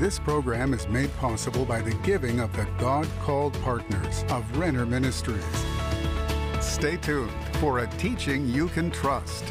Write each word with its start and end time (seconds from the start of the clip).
This 0.00 0.18
program 0.18 0.72
is 0.72 0.88
made 0.88 1.14
possible 1.18 1.66
by 1.66 1.82
the 1.82 1.92
giving 1.96 2.40
of 2.40 2.50
the 2.56 2.66
God 2.78 3.06
called 3.20 3.52
partners 3.60 4.24
of 4.30 4.56
Renner 4.56 4.86
Ministries. 4.86 5.44
Stay 6.58 6.96
tuned 6.96 7.30
for 7.56 7.80
a 7.80 7.86
teaching 7.98 8.48
you 8.48 8.68
can 8.68 8.90
trust, 8.90 9.44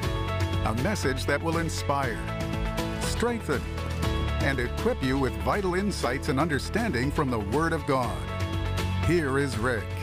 a 0.65 0.73
message 0.81 1.27
that 1.27 1.39
will 1.39 1.59
inspire, 1.59 2.17
strengthen, 2.99 3.61
and 4.41 4.59
equip 4.59 5.03
you 5.03 5.19
with 5.19 5.33
vital 5.43 5.75
insights 5.75 6.29
and 6.29 6.39
understanding 6.39 7.11
from 7.11 7.29
the 7.29 7.41
Word 7.55 7.71
of 7.71 7.85
God. 7.85 8.17
Here 9.05 9.37
is 9.37 9.55
Rick. 9.59 9.98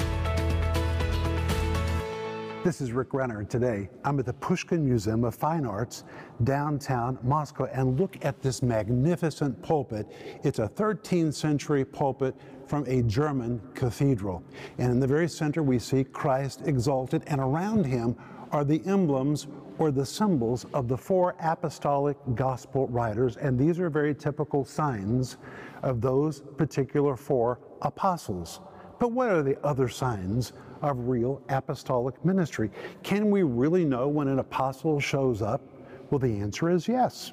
This 2.66 2.80
is 2.80 2.90
Rick 2.90 3.14
Renner. 3.14 3.44
Today, 3.44 3.88
I'm 4.04 4.18
at 4.18 4.26
the 4.26 4.32
Pushkin 4.32 4.84
Museum 4.84 5.22
of 5.22 5.36
Fine 5.36 5.64
Arts, 5.64 6.02
downtown 6.42 7.16
Moscow, 7.22 7.66
and 7.66 7.96
look 7.96 8.18
at 8.24 8.42
this 8.42 8.60
magnificent 8.60 9.62
pulpit. 9.62 10.08
It's 10.42 10.58
a 10.58 10.66
13th 10.66 11.34
century 11.34 11.84
pulpit 11.84 12.34
from 12.66 12.84
a 12.88 13.02
German 13.02 13.62
cathedral. 13.76 14.42
And 14.78 14.90
in 14.90 14.98
the 14.98 15.06
very 15.06 15.28
center, 15.28 15.62
we 15.62 15.78
see 15.78 16.02
Christ 16.02 16.62
exalted, 16.64 17.22
and 17.28 17.40
around 17.40 17.86
him 17.86 18.16
are 18.50 18.64
the 18.64 18.84
emblems 18.84 19.46
or 19.78 19.92
the 19.92 20.04
symbols 20.04 20.66
of 20.74 20.88
the 20.88 20.98
four 20.98 21.36
apostolic 21.38 22.16
gospel 22.34 22.88
writers. 22.88 23.36
And 23.36 23.56
these 23.56 23.78
are 23.78 23.88
very 23.88 24.12
typical 24.12 24.64
signs 24.64 25.36
of 25.84 26.00
those 26.00 26.42
particular 26.56 27.14
four 27.14 27.60
apostles. 27.82 28.58
But 28.98 29.12
what 29.12 29.28
are 29.28 29.42
the 29.42 29.58
other 29.64 29.88
signs 29.88 30.52
of 30.82 31.08
real 31.08 31.42
apostolic 31.48 32.22
ministry? 32.24 32.70
Can 33.02 33.30
we 33.30 33.42
really 33.42 33.84
know 33.84 34.08
when 34.08 34.28
an 34.28 34.38
apostle 34.38 35.00
shows 35.00 35.42
up? 35.42 35.62
Well, 36.10 36.18
the 36.18 36.38
answer 36.38 36.70
is 36.70 36.88
yes. 36.88 37.32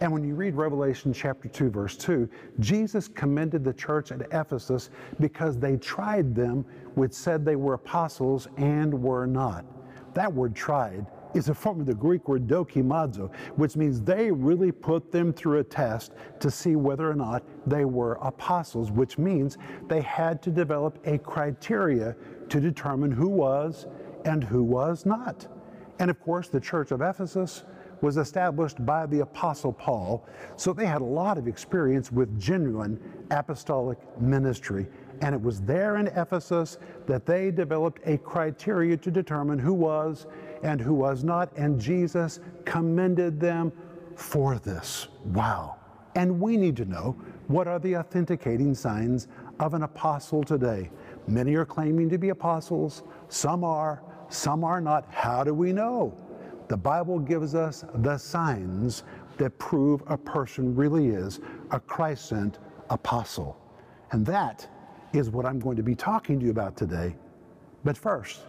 And 0.00 0.12
when 0.12 0.24
you 0.24 0.34
read 0.34 0.54
Revelation 0.54 1.12
chapter 1.12 1.48
2, 1.48 1.70
verse 1.70 1.96
2, 1.96 2.28
Jesus 2.60 3.08
commended 3.08 3.64
the 3.64 3.72
church 3.72 4.12
at 4.12 4.22
Ephesus 4.32 4.90
because 5.20 5.58
they 5.58 5.76
tried 5.76 6.34
them 6.34 6.64
which 6.94 7.12
said 7.12 7.44
they 7.44 7.56
were 7.56 7.74
apostles 7.74 8.48
and 8.56 8.92
were 8.94 9.26
not. 9.26 9.64
That 10.14 10.32
word 10.32 10.54
tried 10.54 11.06
is 11.34 11.48
a 11.48 11.54
form 11.54 11.80
of 11.80 11.86
the 11.86 11.94
Greek 11.94 12.28
word 12.28 12.46
dokimazo, 12.46 13.30
which 13.56 13.76
means 13.76 14.00
they 14.00 14.30
really 14.30 14.72
put 14.72 15.10
them 15.10 15.32
through 15.32 15.58
a 15.58 15.64
test 15.64 16.12
to 16.40 16.50
see 16.50 16.76
whether 16.76 17.10
or 17.10 17.14
not 17.14 17.42
they 17.66 17.84
were 17.84 18.14
apostles, 18.22 18.90
which 18.90 19.18
means 19.18 19.58
they 19.88 20.00
had 20.00 20.42
to 20.42 20.50
develop 20.50 20.98
a 21.06 21.18
criteria 21.18 22.16
to 22.48 22.60
determine 22.60 23.10
who 23.10 23.28
was 23.28 23.86
and 24.24 24.44
who 24.44 24.62
was 24.62 25.04
not. 25.04 25.46
And 25.98 26.10
of 26.10 26.20
course, 26.20 26.48
the 26.48 26.60
church 26.60 26.90
of 26.90 27.02
Ephesus 27.02 27.64
was 28.00 28.16
established 28.16 28.84
by 28.84 29.06
the 29.06 29.20
Apostle 29.20 29.72
Paul, 29.72 30.26
so 30.56 30.72
they 30.72 30.86
had 30.86 31.00
a 31.00 31.04
lot 31.04 31.38
of 31.38 31.48
experience 31.48 32.12
with 32.12 32.38
genuine 32.38 33.00
apostolic 33.30 33.98
ministry. 34.20 34.86
And 35.22 35.34
it 35.34 35.40
was 35.40 35.60
there 35.62 35.96
in 35.96 36.08
Ephesus 36.08 36.78
that 37.06 37.24
they 37.24 37.50
developed 37.50 38.00
a 38.04 38.18
criteria 38.18 38.96
to 38.98 39.10
determine 39.10 39.58
who 39.58 39.72
was 39.72 40.26
and 40.64 40.80
who 40.80 40.94
was 40.94 41.22
not, 41.22 41.56
and 41.56 41.80
Jesus 41.80 42.40
commended 42.64 43.38
them 43.38 43.70
for 44.16 44.58
this. 44.58 45.08
Wow. 45.26 45.76
And 46.16 46.40
we 46.40 46.56
need 46.56 46.76
to 46.78 46.84
know 46.86 47.16
what 47.48 47.68
are 47.68 47.78
the 47.78 47.96
authenticating 47.96 48.74
signs 48.74 49.28
of 49.60 49.74
an 49.74 49.82
apostle 49.82 50.42
today. 50.42 50.90
Many 51.28 51.54
are 51.54 51.66
claiming 51.66 52.08
to 52.10 52.18
be 52.18 52.30
apostles, 52.30 53.02
some 53.28 53.62
are, 53.62 54.02
some 54.30 54.64
are 54.64 54.80
not. 54.80 55.06
How 55.12 55.44
do 55.44 55.52
we 55.52 55.72
know? 55.72 56.16
The 56.68 56.76
Bible 56.76 57.18
gives 57.18 57.54
us 57.54 57.84
the 57.96 58.16
signs 58.16 59.04
that 59.36 59.58
prove 59.58 60.02
a 60.06 60.16
person 60.16 60.74
really 60.74 61.08
is 61.08 61.40
a 61.72 61.80
Christ 61.80 62.26
sent 62.26 62.58
apostle. 62.88 63.60
And 64.12 64.24
that 64.26 64.66
is 65.12 65.28
what 65.28 65.44
I'm 65.44 65.58
going 65.58 65.76
to 65.76 65.82
be 65.82 65.94
talking 65.94 66.38
to 66.38 66.46
you 66.46 66.50
about 66.50 66.76
today. 66.76 67.16
But 67.84 67.98
first, 67.98 68.40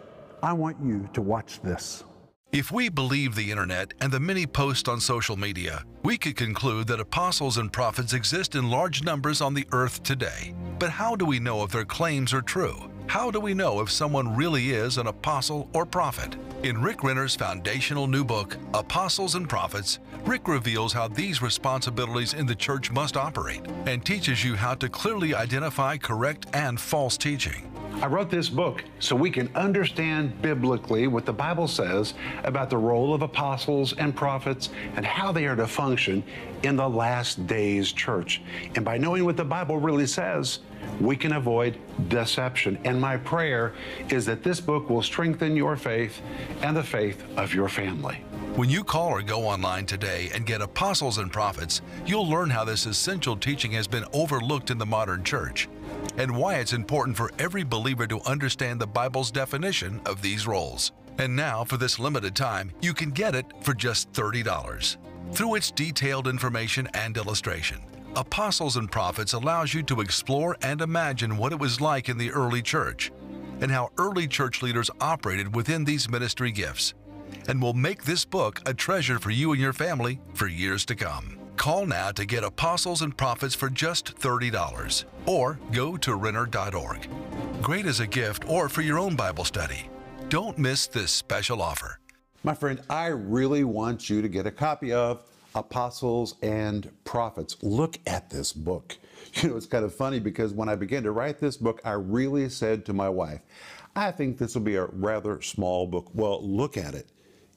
I 0.45 0.53
want 0.53 0.77
you 0.79 1.09
to 1.13 1.23
watch 1.23 1.59
this. 1.61 2.03
If 2.51 2.71
we 2.71 2.87
believe 2.87 3.33
the 3.33 3.49
internet 3.49 3.95
and 3.99 4.11
the 4.11 4.19
many 4.19 4.45
posts 4.45 4.87
on 4.87 4.99
social 4.99 5.35
media, 5.35 5.83
we 6.03 6.19
could 6.19 6.35
conclude 6.35 6.85
that 6.85 6.99
apostles 6.99 7.57
and 7.57 7.73
prophets 7.73 8.13
exist 8.13 8.53
in 8.53 8.69
large 8.69 9.03
numbers 9.03 9.41
on 9.41 9.55
the 9.55 9.67
earth 9.71 10.03
today. 10.03 10.53
But 10.77 10.91
how 10.91 11.15
do 11.15 11.25
we 11.25 11.39
know 11.39 11.63
if 11.63 11.71
their 11.71 11.83
claims 11.83 12.31
are 12.31 12.43
true? 12.43 12.91
How 13.07 13.31
do 13.31 13.39
we 13.39 13.55
know 13.55 13.81
if 13.81 13.89
someone 13.89 14.35
really 14.35 14.69
is 14.69 14.99
an 14.99 15.07
apostle 15.07 15.67
or 15.73 15.83
prophet? 15.83 16.35
In 16.61 16.79
Rick 16.79 17.03
Renner's 17.03 17.35
foundational 17.35 18.05
new 18.05 18.23
book, 18.23 18.55
Apostles 18.75 19.33
and 19.33 19.49
Prophets, 19.49 19.97
Rick 20.25 20.47
reveals 20.47 20.93
how 20.93 21.07
these 21.07 21.41
responsibilities 21.41 22.35
in 22.35 22.45
the 22.45 22.55
church 22.55 22.91
must 22.91 23.17
operate 23.17 23.65
and 23.87 24.05
teaches 24.05 24.43
you 24.43 24.55
how 24.55 24.75
to 24.75 24.89
clearly 24.89 25.33
identify 25.33 25.97
correct 25.97 26.45
and 26.53 26.79
false 26.79 27.17
teaching. 27.17 27.71
I 28.01 28.07
wrote 28.07 28.29
this 28.29 28.49
book 28.49 28.83
so 28.99 29.15
we 29.15 29.31
can 29.31 29.49
understand 29.55 30.41
biblically 30.41 31.07
what 31.07 31.25
the 31.25 31.33
Bible 31.33 31.67
says 31.67 32.13
about 32.43 32.69
the 32.69 32.77
role 32.77 33.13
of 33.13 33.21
apostles 33.21 33.93
and 33.93 34.13
prophets 34.13 34.69
and 34.95 35.05
how 35.05 35.31
they 35.31 35.45
are 35.45 35.55
to 35.55 35.65
function 35.65 36.21
in 36.63 36.75
the 36.75 36.87
last 36.87 37.47
days 37.47 37.93
church. 37.93 38.41
And 38.75 38.83
by 38.83 38.97
knowing 38.97 39.23
what 39.23 39.37
the 39.37 39.45
Bible 39.45 39.77
really 39.77 40.07
says, 40.07 40.59
we 40.99 41.15
can 41.15 41.33
avoid 41.33 41.79
deception. 42.09 42.77
And 42.83 42.99
my 42.99 43.17
prayer 43.17 43.73
is 44.09 44.25
that 44.25 44.43
this 44.43 44.59
book 44.59 44.89
will 44.89 45.01
strengthen 45.01 45.55
your 45.55 45.77
faith 45.77 46.21
and 46.61 46.75
the 46.75 46.83
faith 46.83 47.23
of 47.37 47.53
your 47.53 47.69
family. 47.69 48.15
When 48.55 48.69
you 48.69 48.83
call 48.83 49.09
or 49.09 49.21
go 49.21 49.47
online 49.47 49.85
today 49.85 50.29
and 50.33 50.45
get 50.45 50.61
Apostles 50.61 51.17
and 51.17 51.31
Prophets, 51.31 51.81
you'll 52.05 52.29
learn 52.29 52.49
how 52.49 52.65
this 52.65 52.85
essential 52.85 53.37
teaching 53.37 53.71
has 53.71 53.87
been 53.87 54.05
overlooked 54.13 54.69
in 54.69 54.77
the 54.77 54.85
modern 54.85 55.23
church 55.23 55.69
and 56.17 56.35
why 56.35 56.55
it's 56.55 56.73
important 56.73 57.17
for 57.17 57.31
every 57.39 57.63
believer 57.63 58.07
to 58.07 58.21
understand 58.21 58.79
the 58.79 58.87
Bible's 58.87 59.31
definition 59.31 60.01
of 60.05 60.21
these 60.21 60.47
roles. 60.47 60.91
And 61.17 61.35
now, 61.35 61.63
for 61.63 61.77
this 61.77 61.99
limited 61.99 62.35
time, 62.35 62.71
you 62.81 62.93
can 62.93 63.11
get 63.11 63.35
it 63.35 63.45
for 63.61 63.73
just 63.73 64.11
$30. 64.13 64.97
Through 65.31 65.55
its 65.55 65.71
detailed 65.71 66.27
information 66.27 66.87
and 66.93 67.15
illustration, 67.17 67.79
Apostles 68.15 68.77
and 68.77 68.91
Prophets 68.91 69.33
allows 69.33 69.73
you 69.73 69.83
to 69.83 70.01
explore 70.01 70.57
and 70.61 70.81
imagine 70.81 71.37
what 71.37 71.51
it 71.51 71.59
was 71.59 71.81
like 71.81 72.09
in 72.09 72.17
the 72.17 72.31
early 72.31 72.61
church 72.61 73.11
and 73.61 73.71
how 73.71 73.89
early 73.97 74.27
church 74.27 74.61
leaders 74.61 74.89
operated 75.01 75.55
within 75.55 75.85
these 75.85 76.09
ministry 76.09 76.51
gifts, 76.51 76.93
and 77.47 77.61
will 77.61 77.73
make 77.73 78.03
this 78.03 78.25
book 78.25 78.61
a 78.65 78.73
treasure 78.73 79.19
for 79.19 79.31
you 79.31 79.51
and 79.51 79.61
your 79.61 79.73
family 79.73 80.19
for 80.33 80.47
years 80.47 80.85
to 80.85 80.95
come. 80.95 81.37
Call 81.57 81.85
now 81.85 82.11
to 82.11 82.25
get 82.25 82.43
Apostles 82.43 83.01
and 83.01 83.15
Prophets 83.15 83.55
for 83.55 83.69
just 83.69 84.15
$30 84.17 85.05
or 85.25 85.59
go 85.71 85.97
to 85.97 86.15
Renner.org. 86.15 87.07
Great 87.61 87.85
as 87.85 87.99
a 87.99 88.07
gift 88.07 88.47
or 88.47 88.69
for 88.69 88.81
your 88.81 88.99
own 88.99 89.15
Bible 89.15 89.45
study. 89.45 89.89
Don't 90.29 90.57
miss 90.57 90.87
this 90.87 91.11
special 91.11 91.61
offer. 91.61 91.99
My 92.43 92.53
friend, 92.53 92.81
I 92.89 93.07
really 93.07 93.63
want 93.63 94.09
you 94.09 94.21
to 94.21 94.27
get 94.27 94.45
a 94.45 94.51
copy 94.51 94.93
of 94.93 95.23
Apostles 95.55 96.35
and 96.41 96.91
Prophets. 97.05 97.57
Look 97.61 97.97
at 98.05 98.29
this 98.29 98.53
book. 98.53 98.97
You 99.41 99.49
know, 99.49 99.57
it's 99.57 99.65
kind 99.65 99.83
of 99.83 99.93
funny 99.93 100.19
because 100.19 100.53
when 100.53 100.69
I 100.69 100.75
began 100.75 101.03
to 101.03 101.11
write 101.11 101.39
this 101.39 101.57
book, 101.57 101.81
I 101.83 101.93
really 101.93 102.47
said 102.47 102.85
to 102.85 102.93
my 102.93 103.09
wife, 103.09 103.41
I 103.95 104.11
think 104.11 104.37
this 104.37 104.55
will 104.55 104.61
be 104.61 104.75
a 104.75 104.85
rather 104.85 105.41
small 105.41 105.87
book. 105.87 106.09
Well, 106.13 106.45
look 106.47 106.77
at 106.77 106.93
it. 106.93 107.09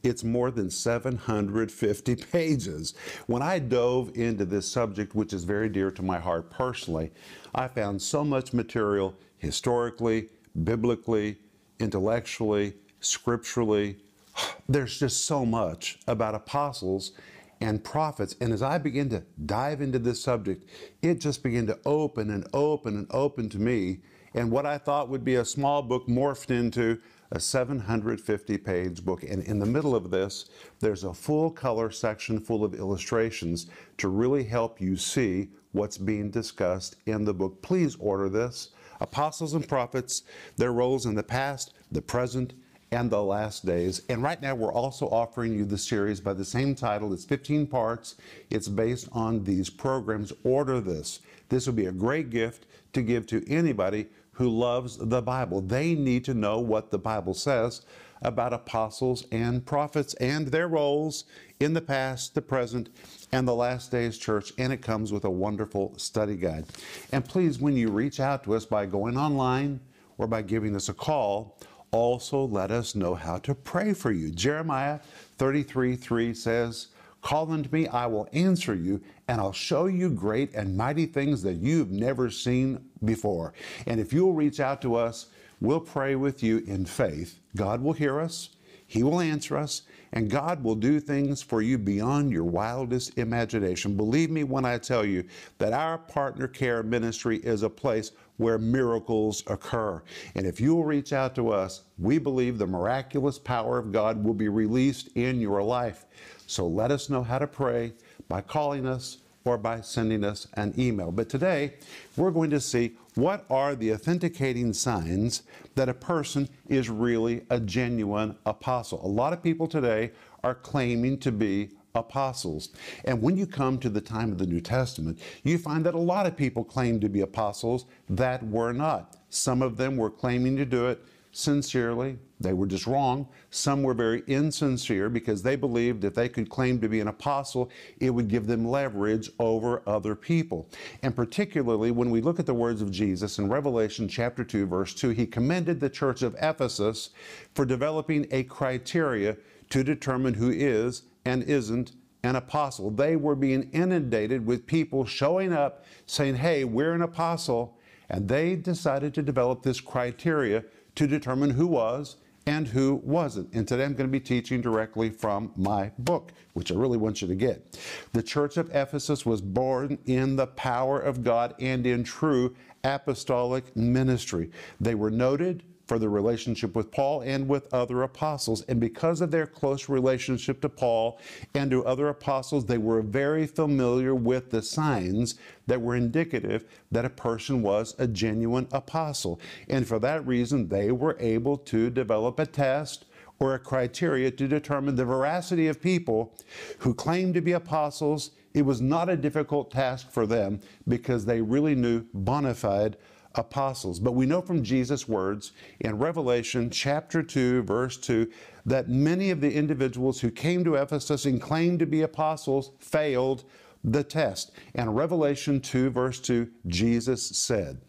It's 0.02 0.22
more 0.22 0.50
than 0.50 0.70
750 0.70 2.16
pages. 2.32 2.94
When 3.26 3.42
I 3.42 3.58
dove 3.58 4.12
into 4.14 4.44
this 4.44 4.70
subject, 4.70 5.14
which 5.14 5.32
is 5.32 5.44
very 5.44 5.68
dear 5.68 5.90
to 5.90 6.02
my 6.02 6.18
heart 6.18 6.50
personally, 6.50 7.10
I 7.54 7.68
found 7.68 8.00
so 8.00 8.24
much 8.24 8.52
material 8.52 9.14
historically, 9.38 10.28
biblically, 10.64 11.38
intellectually, 11.80 12.74
scripturally. 13.00 13.96
There's 14.68 14.98
just 14.98 15.26
so 15.26 15.44
much 15.44 15.98
about 16.06 16.34
apostles 16.34 17.12
and 17.60 17.82
prophets. 17.82 18.36
And 18.40 18.52
as 18.52 18.62
I 18.62 18.78
begin 18.78 19.08
to 19.10 19.24
dive 19.46 19.80
into 19.80 19.98
this 19.98 20.22
subject, 20.22 20.68
it 21.02 21.20
just 21.20 21.42
began 21.42 21.66
to 21.66 21.78
open 21.84 22.30
and 22.30 22.46
open 22.52 22.96
and 22.96 23.06
open 23.10 23.48
to 23.50 23.58
me. 23.58 24.00
And 24.34 24.50
what 24.50 24.66
I 24.66 24.78
thought 24.78 25.08
would 25.08 25.24
be 25.24 25.36
a 25.36 25.44
small 25.44 25.82
book 25.82 26.06
morphed 26.06 26.50
into 26.50 27.00
a 27.30 27.40
750 27.40 28.58
page 28.58 29.04
book. 29.04 29.22
And 29.22 29.42
in 29.42 29.58
the 29.58 29.66
middle 29.66 29.94
of 29.94 30.10
this, 30.10 30.46
there's 30.80 31.04
a 31.04 31.14
full 31.14 31.50
color 31.50 31.90
section 31.90 32.40
full 32.40 32.64
of 32.64 32.74
illustrations 32.74 33.66
to 33.98 34.08
really 34.08 34.44
help 34.44 34.80
you 34.80 34.96
see 34.96 35.48
what's 35.72 35.98
being 35.98 36.30
discussed 36.30 36.96
in 37.06 37.24
the 37.24 37.34
book. 37.34 37.60
Please 37.62 37.96
order 37.96 38.28
this. 38.28 38.70
Apostles 39.00 39.54
and 39.54 39.68
Prophets, 39.68 40.22
their 40.56 40.72
roles 40.72 41.06
in 41.06 41.14
the 41.14 41.22
past, 41.22 41.74
the 41.92 42.02
present, 42.02 42.54
and 42.90 43.10
the 43.10 43.22
last 43.22 43.66
days. 43.66 44.02
And 44.08 44.22
right 44.22 44.40
now, 44.40 44.54
we're 44.54 44.72
also 44.72 45.06
offering 45.08 45.54
you 45.54 45.64
the 45.64 45.78
series 45.78 46.20
by 46.20 46.32
the 46.32 46.44
same 46.44 46.74
title. 46.74 47.12
It's 47.12 47.24
15 47.24 47.66
parts. 47.66 48.16
It's 48.50 48.68
based 48.68 49.08
on 49.12 49.44
these 49.44 49.68
programs. 49.68 50.32
Order 50.42 50.80
this. 50.80 51.20
This 51.48 51.66
will 51.66 51.74
be 51.74 51.86
a 51.86 51.92
great 51.92 52.30
gift 52.30 52.66
to 52.94 53.02
give 53.02 53.26
to 53.26 53.46
anybody 53.48 54.08
who 54.38 54.48
loves 54.48 54.96
the 54.96 55.20
Bible. 55.20 55.60
They 55.60 55.96
need 55.96 56.24
to 56.26 56.32
know 56.32 56.60
what 56.60 56.92
the 56.92 56.98
Bible 56.98 57.34
says 57.34 57.82
about 58.22 58.52
apostles 58.52 59.26
and 59.32 59.66
prophets 59.66 60.14
and 60.14 60.46
their 60.46 60.68
roles 60.68 61.24
in 61.58 61.74
the 61.74 61.80
past, 61.80 62.36
the 62.36 62.42
present, 62.42 62.88
and 63.32 63.46
the 63.46 63.54
last 63.54 63.90
days 63.90 64.16
church. 64.16 64.52
And 64.56 64.72
it 64.72 64.80
comes 64.80 65.12
with 65.12 65.24
a 65.24 65.30
wonderful 65.30 65.92
study 65.96 66.36
guide. 66.36 66.66
And 67.10 67.24
please, 67.24 67.58
when 67.58 67.76
you 67.76 67.88
reach 67.88 68.20
out 68.20 68.44
to 68.44 68.54
us 68.54 68.64
by 68.64 68.86
going 68.86 69.16
online 69.16 69.80
or 70.18 70.28
by 70.28 70.42
giving 70.42 70.76
us 70.76 70.88
a 70.88 70.94
call, 70.94 71.58
also 71.90 72.44
let 72.44 72.70
us 72.70 72.94
know 72.94 73.16
how 73.16 73.38
to 73.38 73.56
pray 73.56 73.92
for 73.92 74.12
you. 74.12 74.30
Jeremiah 74.30 75.00
33 75.38 75.96
3 75.96 76.32
says, 76.32 76.88
Call 77.20 77.50
unto 77.52 77.68
me, 77.70 77.88
I 77.88 78.06
will 78.06 78.28
answer 78.32 78.74
you, 78.74 79.00
and 79.26 79.40
I'll 79.40 79.52
show 79.52 79.86
you 79.86 80.08
great 80.08 80.54
and 80.54 80.76
mighty 80.76 81.06
things 81.06 81.42
that 81.42 81.54
you've 81.54 81.90
never 81.90 82.30
seen 82.30 82.84
before. 83.04 83.54
And 83.86 84.00
if 84.00 84.12
you'll 84.12 84.34
reach 84.34 84.60
out 84.60 84.80
to 84.82 84.94
us, 84.94 85.26
we'll 85.60 85.80
pray 85.80 86.14
with 86.14 86.42
you 86.42 86.58
in 86.66 86.84
faith. 86.86 87.40
God 87.56 87.82
will 87.82 87.92
hear 87.92 88.20
us, 88.20 88.50
He 88.88 89.02
will 89.02 89.20
answer 89.20 89.56
us, 89.56 89.82
and 90.12 90.30
God 90.30 90.64
will 90.64 90.74
do 90.74 90.98
things 90.98 91.42
for 91.42 91.60
you 91.60 91.76
beyond 91.76 92.32
your 92.32 92.44
wildest 92.44 93.18
imagination. 93.18 93.98
Believe 93.98 94.30
me 94.30 94.44
when 94.44 94.64
I 94.64 94.78
tell 94.78 95.04
you 95.04 95.24
that 95.58 95.74
our 95.74 95.98
partner 95.98 96.48
care 96.48 96.82
ministry 96.82 97.36
is 97.36 97.62
a 97.62 97.68
place 97.68 98.12
where 98.38 98.56
miracles 98.56 99.42
occur. 99.46 100.02
And 100.34 100.46
if 100.46 100.58
you 100.58 100.74
will 100.74 100.84
reach 100.84 101.12
out 101.12 101.34
to 101.34 101.50
us, 101.50 101.82
we 101.98 102.18
believe 102.18 102.56
the 102.56 102.66
miraculous 102.66 103.38
power 103.38 103.76
of 103.76 103.92
God 103.92 104.24
will 104.24 104.32
be 104.32 104.48
released 104.48 105.10
in 105.16 105.38
your 105.38 105.62
life. 105.62 106.06
So 106.46 106.66
let 106.66 106.90
us 106.90 107.10
know 107.10 107.22
how 107.22 107.38
to 107.38 107.46
pray 107.46 107.92
by 108.26 108.40
calling 108.40 108.86
us 108.86 109.18
or 109.44 109.58
by 109.58 109.82
sending 109.82 110.24
us 110.24 110.46
an 110.54 110.72
email. 110.78 111.10
But 111.10 111.28
today, 111.28 111.74
we're 112.16 112.30
going 112.30 112.50
to 112.50 112.60
see 112.60 112.92
what 113.18 113.44
are 113.50 113.74
the 113.74 113.92
authenticating 113.92 114.72
signs 114.72 115.42
that 115.74 115.88
a 115.88 115.94
person 115.94 116.48
is 116.68 116.88
really 116.88 117.42
a 117.50 117.58
genuine 117.58 118.36
apostle. 118.46 119.04
A 119.04 119.08
lot 119.08 119.32
of 119.32 119.42
people 119.42 119.66
today 119.66 120.12
are 120.44 120.54
claiming 120.54 121.18
to 121.18 121.32
be 121.32 121.70
apostles. 121.96 122.68
And 123.04 123.20
when 123.20 123.36
you 123.36 123.44
come 123.44 123.78
to 123.78 123.88
the 123.88 124.00
time 124.00 124.30
of 124.30 124.38
the 124.38 124.46
New 124.46 124.60
Testament, 124.60 125.18
you 125.42 125.58
find 125.58 125.84
that 125.84 125.94
a 125.94 125.98
lot 125.98 126.26
of 126.26 126.36
people 126.36 126.62
claim 126.62 127.00
to 127.00 127.08
be 127.08 127.22
apostles 127.22 127.86
that 128.08 128.40
were 128.46 128.72
not. 128.72 129.16
Some 129.30 129.62
of 129.62 129.76
them 129.76 129.96
were 129.96 130.10
claiming 130.10 130.56
to 130.56 130.64
do 130.64 130.86
it 130.86 131.04
sincerely. 131.32 132.18
They 132.40 132.52
were 132.52 132.66
just 132.66 132.86
wrong. 132.86 133.28
Some 133.50 133.82
were 133.82 133.94
very 133.94 134.22
insincere 134.28 135.08
because 135.08 135.42
they 135.42 135.56
believed 135.56 136.04
if 136.04 136.14
they 136.14 136.28
could 136.28 136.48
claim 136.48 136.80
to 136.80 136.88
be 136.88 137.00
an 137.00 137.08
apostle, 137.08 137.70
it 137.98 138.10
would 138.10 138.28
give 138.28 138.46
them 138.46 138.64
leverage 138.64 139.30
over 139.40 139.82
other 139.88 140.14
people. 140.14 140.68
And 141.02 141.16
particularly 141.16 141.90
when 141.90 142.10
we 142.10 142.20
look 142.20 142.38
at 142.38 142.46
the 142.46 142.54
words 142.54 142.80
of 142.80 142.92
Jesus 142.92 143.38
in 143.38 143.48
Revelation 143.48 144.06
chapter 144.08 144.44
2, 144.44 144.66
verse 144.66 144.94
2, 144.94 145.10
he 145.10 145.26
commended 145.26 145.80
the 145.80 145.90
church 145.90 146.22
of 146.22 146.36
Ephesus 146.40 147.10
for 147.54 147.64
developing 147.64 148.26
a 148.30 148.44
criteria 148.44 149.36
to 149.70 149.82
determine 149.82 150.34
who 150.34 150.50
is 150.50 151.02
and 151.24 151.42
isn't 151.42 151.92
an 152.22 152.36
apostle. 152.36 152.90
They 152.90 153.16
were 153.16 153.36
being 153.36 153.68
inundated 153.72 154.46
with 154.46 154.66
people 154.66 155.04
showing 155.04 155.52
up 155.52 155.84
saying, 156.06 156.36
Hey, 156.36 156.64
we're 156.64 156.92
an 156.92 157.02
apostle. 157.02 157.78
And 158.08 158.28
they 158.28 158.56
decided 158.56 159.12
to 159.14 159.22
develop 159.22 159.62
this 159.62 159.80
criteria 159.80 160.64
to 160.94 161.06
determine 161.06 161.50
who 161.50 161.66
was 161.66 162.16
and 162.48 162.66
who 162.66 162.94
wasn't. 163.04 163.52
And 163.52 163.68
today 163.68 163.84
I'm 163.84 163.92
going 163.92 164.08
to 164.08 164.10
be 164.10 164.18
teaching 164.18 164.62
directly 164.62 165.10
from 165.10 165.52
my 165.54 165.92
book, 165.98 166.32
which 166.54 166.72
I 166.72 166.76
really 166.76 166.96
want 166.96 167.20
you 167.20 167.28
to 167.28 167.34
get. 167.34 167.78
The 168.14 168.22
church 168.22 168.56
of 168.56 168.74
Ephesus 168.74 169.26
was 169.26 169.42
born 169.42 169.98
in 170.06 170.34
the 170.34 170.46
power 170.46 170.98
of 170.98 171.22
God 171.22 171.54
and 171.60 171.86
in 171.86 172.04
true 172.04 172.56
apostolic 172.84 173.76
ministry. 173.76 174.50
They 174.80 174.94
were 174.94 175.10
noted 175.10 175.62
for 175.88 175.98
their 175.98 176.10
relationship 176.10 176.76
with 176.76 176.92
Paul 176.92 177.22
and 177.22 177.48
with 177.48 177.72
other 177.72 178.02
apostles. 178.02 178.62
And 178.68 178.78
because 178.78 179.22
of 179.22 179.30
their 179.30 179.46
close 179.46 179.88
relationship 179.88 180.60
to 180.60 180.68
Paul 180.68 181.18
and 181.54 181.70
to 181.70 181.84
other 181.86 182.08
apostles, 182.08 182.66
they 182.66 182.78
were 182.78 183.00
very 183.00 183.46
familiar 183.46 184.14
with 184.14 184.50
the 184.50 184.62
signs 184.62 185.36
that 185.66 185.80
were 185.80 185.96
indicative 185.96 186.66
that 186.92 187.06
a 187.06 187.10
person 187.10 187.62
was 187.62 187.94
a 187.98 188.06
genuine 188.06 188.68
apostle. 188.70 189.40
And 189.68 189.88
for 189.88 189.98
that 190.00 190.26
reason, 190.26 190.68
they 190.68 190.92
were 190.92 191.16
able 191.18 191.56
to 191.56 191.88
develop 191.88 192.38
a 192.38 192.46
test 192.46 193.06
or 193.40 193.54
a 193.54 193.58
criteria 193.58 194.30
to 194.30 194.46
determine 194.46 194.96
the 194.96 195.04
veracity 195.04 195.68
of 195.68 195.80
people 195.80 196.34
who 196.80 196.92
claimed 196.92 197.34
to 197.34 197.40
be 197.40 197.52
apostles. 197.52 198.32
It 198.52 198.62
was 198.62 198.80
not 198.80 199.08
a 199.08 199.16
difficult 199.16 199.70
task 199.70 200.10
for 200.10 200.26
them 200.26 200.60
because 200.86 201.24
they 201.24 201.40
really 201.40 201.74
knew 201.74 202.04
bona 202.12 202.54
fide 202.54 202.96
apostles. 203.38 203.98
But 204.00 204.12
we 204.12 204.26
know 204.26 204.42
from 204.42 204.62
Jesus' 204.62 205.08
words 205.08 205.52
in 205.80 205.98
Revelation 205.98 206.68
chapter 206.68 207.22
2, 207.22 207.62
verse 207.62 207.96
2, 207.96 208.30
that 208.66 208.88
many 208.88 209.30
of 209.30 209.40
the 209.40 209.54
individuals 209.54 210.20
who 210.20 210.30
came 210.30 210.64
to 210.64 210.74
Ephesus 210.74 211.24
and 211.24 211.40
claimed 211.40 211.78
to 211.78 211.86
be 211.86 212.02
apostles 212.02 212.72
failed 212.80 213.44
the 213.84 214.02
test. 214.02 214.50
And 214.74 214.96
Revelation 214.96 215.60
2, 215.60 215.90
verse 215.90 216.20
2, 216.20 216.48
Jesus 216.66 217.24
said, 217.24 217.80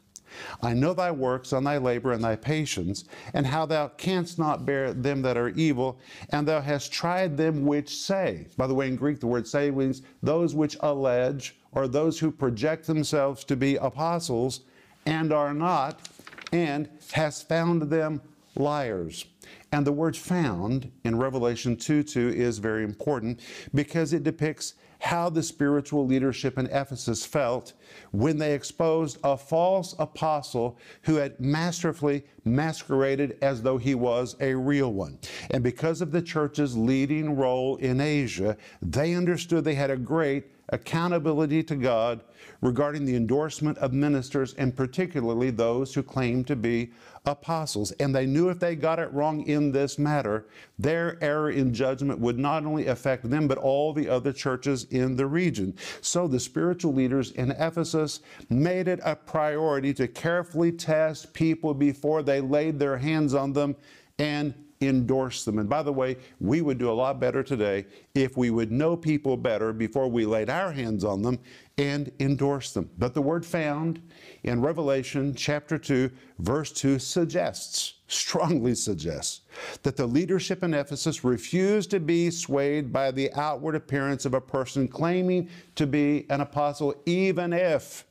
I 0.62 0.74
know 0.74 0.94
thy 0.94 1.10
works 1.10 1.54
and 1.54 1.66
thy 1.66 1.80
labor 1.80 2.12
and 2.12 2.24
thy 2.24 2.36
patience, 2.36 3.06
and 3.34 3.48
how 3.48 3.66
thou 3.66 3.88
canst 3.88 4.38
not 4.38 4.64
bear 4.64 4.94
them 4.94 5.24
that 5.24 5.38
are 5.38 5.50
evil, 5.50 6.00
and 6.30 6.48
thou 6.48 6.62
hast 6.62 6.92
tried 6.92 7.36
them 7.36 7.66
which 7.66 7.96
say. 7.96 8.48
By 8.56 8.68
the 8.68 8.76
way, 8.76 8.88
in 8.88 8.96
Greek, 8.96 9.20
the 9.20 9.28
word 9.28 9.48
say 9.48 9.72
means 9.72 10.04
those 10.22 10.54
which 10.54 10.78
allege 10.82 11.60
or 11.72 11.88
those 11.88 12.20
who 12.20 12.32
project 12.32 12.86
themselves 12.86 13.44
to 13.46 13.56
be 13.56 13.76
apostles 13.78 14.62
and 15.06 15.32
are 15.32 15.54
not, 15.54 16.08
and 16.52 16.90
has 17.12 17.42
found 17.42 17.84
them 17.84 18.22
liars. 18.56 19.26
And 19.72 19.86
the 19.86 19.92
word 19.92 20.18
found 20.18 20.92
in 21.04 21.18
Revelation 21.18 21.76
2 21.76 22.04
2 22.04 22.30
is 22.30 22.58
very 22.58 22.84
important 22.84 23.42
because 23.74 24.14
it 24.14 24.24
depicts 24.24 24.74
how 25.00 25.30
the 25.30 25.42
spiritual 25.42 26.06
leadership 26.06 26.58
in 26.58 26.66
Ephesus 26.68 27.26
felt 27.26 27.74
when 28.12 28.38
they 28.38 28.54
exposed 28.54 29.18
a 29.24 29.38
false 29.38 29.96
apostle 29.98 30.78
who 31.04 31.16
had 31.16 31.40
masterfully 31.40 32.24
masqueraded 32.44 33.38
as 33.42 33.62
though 33.62 33.78
he 33.78 33.96
was 33.96 34.36
a 34.42 34.54
real 34.54 34.92
one. 34.92 35.18
And 35.52 35.64
because 35.64 36.02
of 36.02 36.12
the 36.12 36.22
church's 36.22 36.76
leading 36.76 37.38
role 37.38 37.78
in 37.78 38.02
Asia, 38.02 38.58
they 38.82 39.14
understood 39.14 39.64
they 39.64 39.76
had 39.76 39.92
a 39.92 39.98
great 39.98 40.48
accountability 40.70 41.64
to 41.64 41.76
God 41.76 42.22
regarding 42.62 43.06
the 43.06 43.16
endorsement 43.16 43.78
of 43.78 43.94
ministers 43.94 44.54
and 44.56 44.76
particularly 44.76 45.50
those 45.50 45.94
who 45.94 46.04
claim 46.04 46.44
to 46.46 46.56
be 46.56 46.92
apostles. 47.26 47.92
And 47.94 48.14
they 48.14 48.26
knew 48.26 48.50
if 48.50 48.60
they 48.60 48.76
got 48.76 49.00
it 49.00 49.12
wrong 49.14 49.46
in 49.48 49.72
this 49.72 49.98
matter, 49.98 50.48
their 50.78 51.18
error 51.24 51.52
in 51.52 51.74
judgment 51.74 52.20
would 52.20 52.38
not 52.38 52.66
only 52.66 52.88
affect 52.88 53.30
them, 53.30 53.48
but 53.48 53.58
all 53.58 53.94
the 53.94 54.10
other 54.10 54.34
churches 54.34 54.86
in 54.86 55.16
the 55.16 55.26
region. 55.26 55.76
So 56.02 56.28
the 56.28 56.40
spiritual 56.40 56.94
leaders 56.94 57.32
in 57.32 57.52
Ephesus 57.52 58.22
made 58.50 58.88
it 58.88 59.00
a 59.04 59.16
priority 59.16 59.94
to 59.96 60.08
carefully 60.08 60.72
test 60.72 61.34
people 61.34 61.74
before 61.74 62.24
they 62.24 62.42
laid 62.42 62.80
their 62.80 62.98
hands 62.98 63.34
on 63.34 63.54
them 63.54 63.76
and 64.18 64.54
endorse 64.82 65.44
them. 65.44 65.60
And 65.60 65.68
by 65.68 65.84
the 65.84 65.92
way, 65.92 66.18
we 66.40 66.62
would 66.62 66.78
do 66.78 66.90
a 66.90 66.94
lot 66.94 67.20
better 67.20 67.44
today 67.44 67.86
if 68.16 68.38
we 68.38 68.50
would 68.50 68.72
know 68.72 68.96
people 68.96 69.36
better 69.36 69.74
before 69.74 70.08
we 70.08 70.26
laid 70.26 70.50
our 70.50 70.72
hands 70.72 71.04
on 71.04 71.22
them 71.22 71.40
and 71.78 72.12
endorse 72.20 72.72
them. 72.72 72.90
But 72.98 73.14
the 73.14 73.22
word 73.22 73.46
found 73.46 74.02
in 74.44 74.62
Revelation 74.62 75.36
chapter 75.36 75.78
2, 75.78 76.10
verse 76.40 76.72
2 76.72 76.98
suggests, 76.98 77.96
strongly 78.08 78.74
suggests, 78.74 79.42
that 79.84 79.98
the 79.98 80.08
leadership 80.08 80.64
in 80.64 80.74
Ephesus 80.74 81.26
refused 81.26 81.92
to 81.92 82.00
be 82.00 82.32
swayed 82.32 82.94
by 82.94 83.12
the 83.12 83.34
outward 83.34 83.76
appearance 83.76 84.26
of 84.26 84.34
a 84.34 84.42
person 84.42 84.88
claiming 84.88 85.50
to 85.76 85.86
be 85.86 86.26
an 86.30 86.40
apostle, 86.40 86.96
even 87.06 87.52
if 87.52 88.06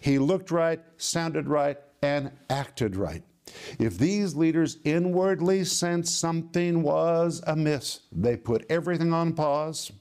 he 0.00 0.18
looked 0.18 0.50
right, 0.50 0.80
sounded 0.96 1.46
right, 1.46 1.78
and 2.02 2.30
acted 2.48 2.96
right. 2.96 3.22
If 3.78 3.98
these 3.98 4.34
leaders 4.34 4.78
inwardly 4.84 5.64
sensed 5.64 6.18
something 6.18 6.82
was 6.82 7.42
amiss, 7.46 8.00
they 8.12 8.36
put 8.36 8.66
everything 8.70 9.12
on 9.12 9.32
pause 9.32 9.92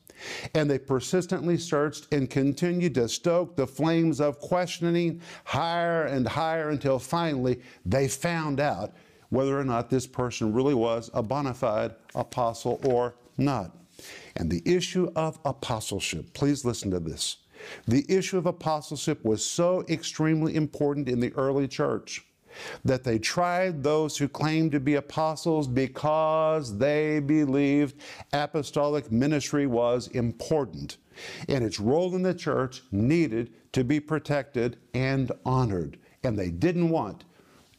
and 0.53 0.69
they 0.69 0.79
persistently 0.79 1.57
searched 1.57 2.07
and 2.11 2.29
continued 2.29 2.95
to 2.95 3.07
stoke 3.07 3.55
the 3.55 3.67
flames 3.67 4.19
of 4.19 4.39
questioning 4.39 5.21
higher 5.45 6.03
and 6.05 6.27
higher 6.27 6.69
until 6.69 6.99
finally 6.99 7.61
they 7.85 8.07
found 8.07 8.59
out 8.59 8.93
whether 9.29 9.59
or 9.59 9.63
not 9.63 9.89
this 9.89 10.07
person 10.07 10.53
really 10.53 10.73
was 10.73 11.09
a 11.13 11.21
bona 11.21 11.53
fide 11.53 11.95
apostle 12.15 12.81
or 12.85 13.15
not. 13.37 13.75
And 14.35 14.49
the 14.49 14.63
issue 14.65 15.11
of 15.15 15.39
apostleship, 15.45 16.33
please 16.33 16.65
listen 16.65 16.89
to 16.91 16.99
this. 16.99 17.37
The 17.87 18.05
issue 18.07 18.37
of 18.37 18.45
apostleship 18.45 19.23
was 19.25 19.43
so 19.43 19.83
extremely 19.89 20.55
important 20.55 21.09
in 21.09 21.19
the 21.19 21.33
early 21.33 21.67
church 21.67 22.25
that 22.85 23.03
they 23.03 23.19
tried 23.19 23.83
those 23.83 24.17
who 24.17 24.27
claimed 24.27 24.71
to 24.71 24.79
be 24.79 24.95
apostles 24.95 25.67
because 25.67 26.77
they 26.77 27.19
believed 27.19 27.95
apostolic 28.33 29.11
ministry 29.11 29.67
was 29.67 30.07
important 30.09 30.97
and 31.47 31.63
its 31.63 31.79
role 31.79 32.15
in 32.15 32.23
the 32.23 32.33
church 32.33 32.81
needed 32.91 33.51
to 33.73 33.83
be 33.83 33.99
protected 33.99 34.77
and 34.93 35.31
honored. 35.45 35.97
And 36.23 36.37
they 36.37 36.49
didn't 36.49 36.89
want 36.89 37.23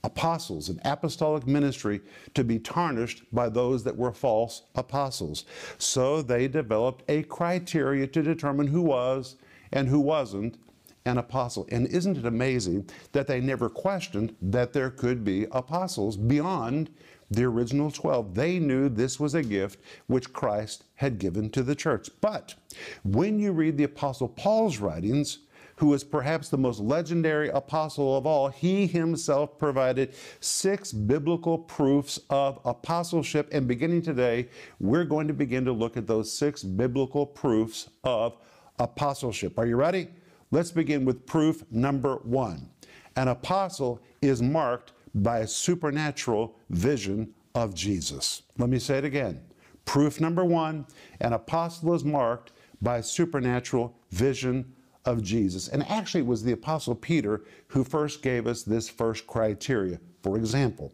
apostles 0.02 0.70
and 0.70 0.80
apostolic 0.84 1.46
ministry 1.46 2.00
to 2.34 2.42
be 2.42 2.58
tarnished 2.58 3.22
by 3.32 3.49
those 3.49 3.84
that 3.84 3.96
were 3.96 4.12
false 4.12 4.62
apostles. 4.75 5.44
So 5.78 6.22
they 6.22 6.49
developed 6.49 7.04
a 7.08 7.22
criteria 7.25 8.06
to 8.06 8.22
determine 8.22 8.66
who 8.66 8.82
was 8.82 9.37
and 9.72 9.88
who 9.88 10.00
wasn't 10.00 10.58
an 11.04 11.19
apostle. 11.19 11.66
And 11.71 11.87
isn't 11.87 12.19
it 12.19 12.26
amazing 12.26 12.88
that 13.12 13.26
they 13.26 13.40
never 13.40 13.69
questioned 13.69 14.35
that 14.42 14.73
there 14.73 14.90
could 14.90 15.25
be 15.25 15.47
apostles 15.52 16.16
beyond 16.16 16.90
the 17.30 17.45
original 17.45 17.90
12? 17.90 18.35
They 18.35 18.59
knew 18.59 18.88
this 18.88 19.19
was 19.19 19.35
a 19.35 19.42
gift 19.42 19.80
which 20.07 20.33
Christ 20.33 20.85
had 20.97 21.19
given 21.19 21.50
to 21.50 21.62
the 21.62 21.75
church. 21.75 22.11
But 22.21 22.54
when 23.02 23.38
you 23.38 23.52
read 23.52 23.76
the 23.76 23.85
Apostle 23.85 24.28
Paul's 24.28 24.78
writings, 24.78 25.38
who 25.80 25.95
is 25.95 26.04
perhaps 26.04 26.50
the 26.50 26.59
most 26.59 26.78
legendary 26.78 27.49
apostle 27.49 28.14
of 28.14 28.26
all, 28.26 28.49
he 28.49 28.87
himself 28.87 29.59
provided 29.59 30.14
six 30.40 30.92
biblical 30.92 31.57
proofs 31.57 32.21
of 32.28 32.61
apostleship. 32.66 33.49
And 33.50 33.66
beginning 33.66 34.02
today, 34.02 34.50
we're 34.78 35.07
going 35.07 35.26
to 35.26 35.33
begin 35.33 35.64
to 35.64 35.73
look 35.73 35.97
at 35.97 36.07
those 36.07 36.30
six 36.30 36.62
biblical 36.62 37.25
proofs 37.25 37.88
of 38.04 38.37
apostleship. 38.78 39.59
Are 39.59 39.64
you 39.64 39.76
ready? 39.76 40.09
Let's 40.52 40.73
begin 40.73 41.04
with 41.04 41.26
proof 41.26 41.62
number 41.71 42.16
one. 42.16 42.71
An 43.16 43.28
apostle 43.28 44.00
is 44.21 44.42
marked 44.42 44.92
by 45.14 45.40
a 45.40 45.47
supernatural 45.47 46.57
vision 46.71 47.33
of 47.54 47.75
Jesus. 47.75 48.42
Let 48.59 48.69
me 48.69 48.78
say 48.78 48.99
it 48.99 49.04
again. 49.04 49.40
Proof 49.85 50.21
number 50.21 50.45
one 50.45 50.87
an 51.21 51.33
apostle 51.33 51.95
is 51.95 52.04
marked 52.04 52.52
by 52.83 52.99
a 52.99 53.02
supernatural 53.02 53.97
vision 54.11 54.73
of 55.04 55.23
Jesus. 55.23 55.69
And 55.69 55.87
actually, 55.88 56.23
it 56.23 56.26
was 56.26 56.42
the 56.42 56.52
Apostle 56.52 56.95
Peter 56.95 57.42
who 57.69 57.85
first 57.85 58.23
gave 58.23 58.47
us 58.47 58.62
this 58.62 58.88
first 58.88 59.26
criteria. 59.26 59.99
For 60.23 60.37
example, 60.37 60.92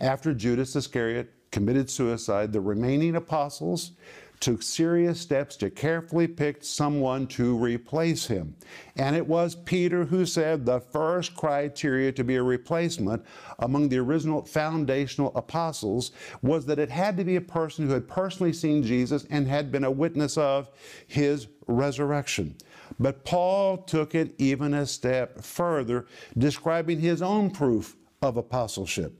after 0.00 0.34
Judas 0.34 0.74
Iscariot 0.76 1.32
committed 1.50 1.88
suicide, 1.88 2.52
the 2.52 2.60
remaining 2.60 3.16
apostles 3.16 3.92
took 4.40 4.62
serious 4.62 5.20
steps 5.20 5.56
to 5.56 5.70
carefully 5.70 6.26
pick 6.26 6.62
someone 6.62 7.26
to 7.26 7.56
replace 7.56 8.26
him. 8.26 8.54
And 8.96 9.16
it 9.16 9.26
was 9.26 9.54
Peter 9.54 10.04
who 10.04 10.26
said 10.26 10.64
the 10.64 10.80
first 10.80 11.34
criteria 11.34 12.12
to 12.12 12.24
be 12.24 12.36
a 12.36 12.42
replacement 12.42 13.24
among 13.60 13.88
the 13.88 13.98
original 13.98 14.44
foundational 14.44 15.32
apostles 15.34 16.12
was 16.42 16.66
that 16.66 16.78
it 16.78 16.90
had 16.90 17.16
to 17.16 17.24
be 17.24 17.36
a 17.36 17.40
person 17.40 17.86
who 17.86 17.92
had 17.92 18.08
personally 18.08 18.52
seen 18.52 18.82
Jesus 18.82 19.26
and 19.30 19.48
had 19.48 19.72
been 19.72 19.84
a 19.84 19.90
witness 19.90 20.36
of 20.36 20.70
his 21.06 21.48
resurrection. 21.66 22.54
But 22.98 23.24
Paul 23.24 23.78
took 23.78 24.14
it 24.14 24.34
even 24.38 24.74
a 24.74 24.86
step 24.86 25.42
further, 25.42 26.06
describing 26.36 27.00
his 27.00 27.22
own 27.22 27.50
proof 27.50 27.96
of 28.22 28.36
apostleship. 28.36 29.18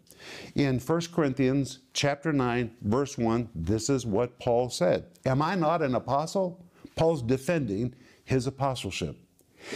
In 0.54 0.78
1 0.78 1.00
Corinthians 1.12 1.80
chapter 1.92 2.32
9 2.32 2.70
verse 2.82 3.18
1 3.18 3.48
this 3.54 3.90
is 3.90 4.06
what 4.06 4.38
Paul 4.38 4.70
said. 4.70 5.06
Am 5.26 5.42
I 5.42 5.54
not 5.54 5.82
an 5.82 5.94
apostle? 5.94 6.64
Paul's 6.96 7.22
defending 7.22 7.94
his 8.24 8.46
apostleship. 8.46 9.16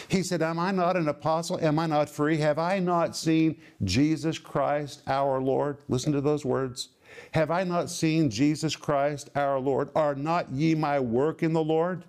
He 0.09 0.23
said 0.23 0.43
am 0.43 0.59
I 0.59 0.71
not 0.71 0.97
an 0.97 1.09
apostle? 1.09 1.59
Am 1.61 1.79
I 1.79 1.87
not 1.87 2.09
free? 2.09 2.37
Have 2.39 2.59
I 2.59 2.79
not 2.79 3.17
seen 3.17 3.61
Jesus 3.85 4.39
Christ 4.39 5.03
our 5.07 5.41
Lord? 5.41 5.79
Listen 5.89 6.13
to 6.13 6.21
those 6.21 6.45
words. 6.45 6.91
Have 7.33 7.51
I 7.51 7.65
not 7.65 7.91
seen 7.91 8.31
Jesus 8.31 8.77
Christ 8.77 9.31
our 9.35 9.59
Lord? 9.59 9.91
Are 9.95 10.15
not 10.15 10.51
ye 10.53 10.75
my 10.75 11.01
work 11.01 11.43
in 11.43 11.53
the 11.53 11.65
Lord? 11.65 12.05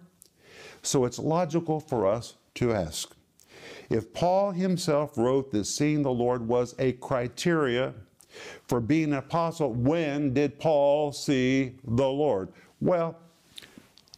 So 0.82 1.06
it's 1.06 1.20
logical 1.20 1.80
for 1.80 2.06
us 2.08 2.36
to 2.56 2.74
ask. 2.74 3.16
If 3.90 4.14
Paul 4.14 4.52
himself 4.52 5.18
wrote 5.18 5.52
that 5.52 5.66
seeing 5.66 6.04
the 6.04 6.12
Lord 6.12 6.48
was 6.48 6.76
a 6.78 6.94
criteria 6.94 7.94
for 8.68 8.80
being 8.80 9.12
an 9.12 9.20
apostle, 9.20 9.74
when 9.74 10.34
did 10.34 10.60
Paul 10.60 11.12
see 11.12 11.76
the 11.84 12.08
Lord? 12.08 12.50
Well, 12.82 13.18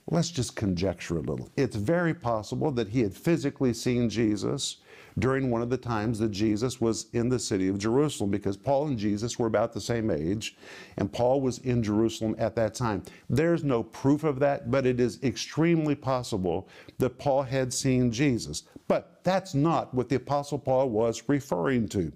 let's 0.09 0.29
just 0.29 0.55
conjecture 0.55 1.17
a 1.17 1.21
little. 1.21 1.49
It's 1.55 1.75
very 1.75 2.13
possible 2.13 2.71
that 2.71 2.89
he 2.89 3.01
had 3.01 3.15
physically 3.15 3.73
seen 3.73 4.09
Jesus 4.09 4.77
during 5.19 5.49
one 5.49 5.61
of 5.61 5.69
the 5.69 5.77
times 5.77 6.19
that 6.19 6.31
Jesus 6.31 6.79
was 6.79 7.07
in 7.13 7.29
the 7.29 7.39
city 7.39 7.67
of 7.67 7.77
Jerusalem 7.77 8.31
because 8.31 8.57
Paul 8.57 8.87
and 8.87 8.97
Jesus 8.97 9.37
were 9.37 9.47
about 9.47 9.73
the 9.73 9.81
same 9.81 10.09
age 10.09 10.55
and 10.97 11.11
Paul 11.11 11.41
was 11.41 11.59
in 11.59 11.83
Jerusalem 11.83 12.35
at 12.37 12.55
that 12.55 12.73
time. 12.73 13.03
There's 13.29 13.63
no 13.63 13.83
proof 13.83 14.23
of 14.23 14.39
that, 14.39 14.71
but 14.71 14.85
it 14.85 14.99
is 14.99 15.21
extremely 15.23 15.95
possible 15.95 16.67
that 16.97 17.17
Paul 17.17 17.43
had 17.43 17.73
seen 17.73 18.11
Jesus. 18.11 18.63
But 18.87 19.23
that's 19.23 19.53
not 19.53 19.93
what 19.93 20.09
the 20.09 20.17
Apostle 20.17 20.59
Paul 20.59 20.89
was 20.89 21.23
referring 21.27 21.87
to. 21.89 22.11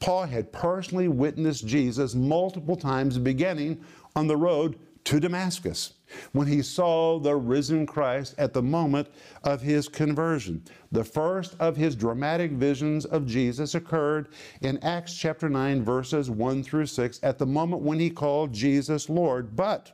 Paul 0.00 0.26
had 0.26 0.52
personally 0.52 1.08
witnessed 1.08 1.66
Jesus 1.66 2.14
multiple 2.14 2.74
times, 2.74 3.18
beginning 3.18 3.80
on 4.16 4.26
the 4.26 4.36
road 4.36 4.78
to 5.04 5.20
Damascus 5.20 5.94
when 6.32 6.46
he 6.46 6.62
saw 6.62 7.18
the 7.18 7.36
risen 7.36 7.86
Christ 7.86 8.34
at 8.38 8.52
the 8.52 8.62
moment 8.62 9.08
of 9.44 9.60
his 9.60 9.88
conversion. 9.88 10.64
The 10.92 11.04
first 11.04 11.56
of 11.60 11.76
his 11.76 11.94
dramatic 11.94 12.52
visions 12.52 13.04
of 13.04 13.26
Jesus 13.26 13.74
occurred 13.74 14.28
in 14.62 14.78
Acts 14.78 15.14
chapter 15.14 15.48
9, 15.48 15.82
verses 15.82 16.30
1 16.30 16.62
through 16.62 16.86
6, 16.86 17.20
at 17.22 17.38
the 17.38 17.46
moment 17.46 17.82
when 17.82 18.00
he 18.00 18.10
called 18.10 18.52
Jesus 18.52 19.08
Lord. 19.08 19.54
But 19.54 19.92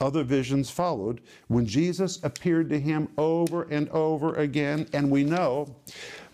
other 0.00 0.22
visions 0.22 0.70
followed 0.70 1.20
when 1.48 1.66
Jesus 1.66 2.22
appeared 2.22 2.68
to 2.70 2.78
him 2.78 3.08
over 3.18 3.64
and 3.64 3.88
over 3.88 4.34
again. 4.34 4.86
And 4.92 5.10
we 5.10 5.24
know 5.24 5.74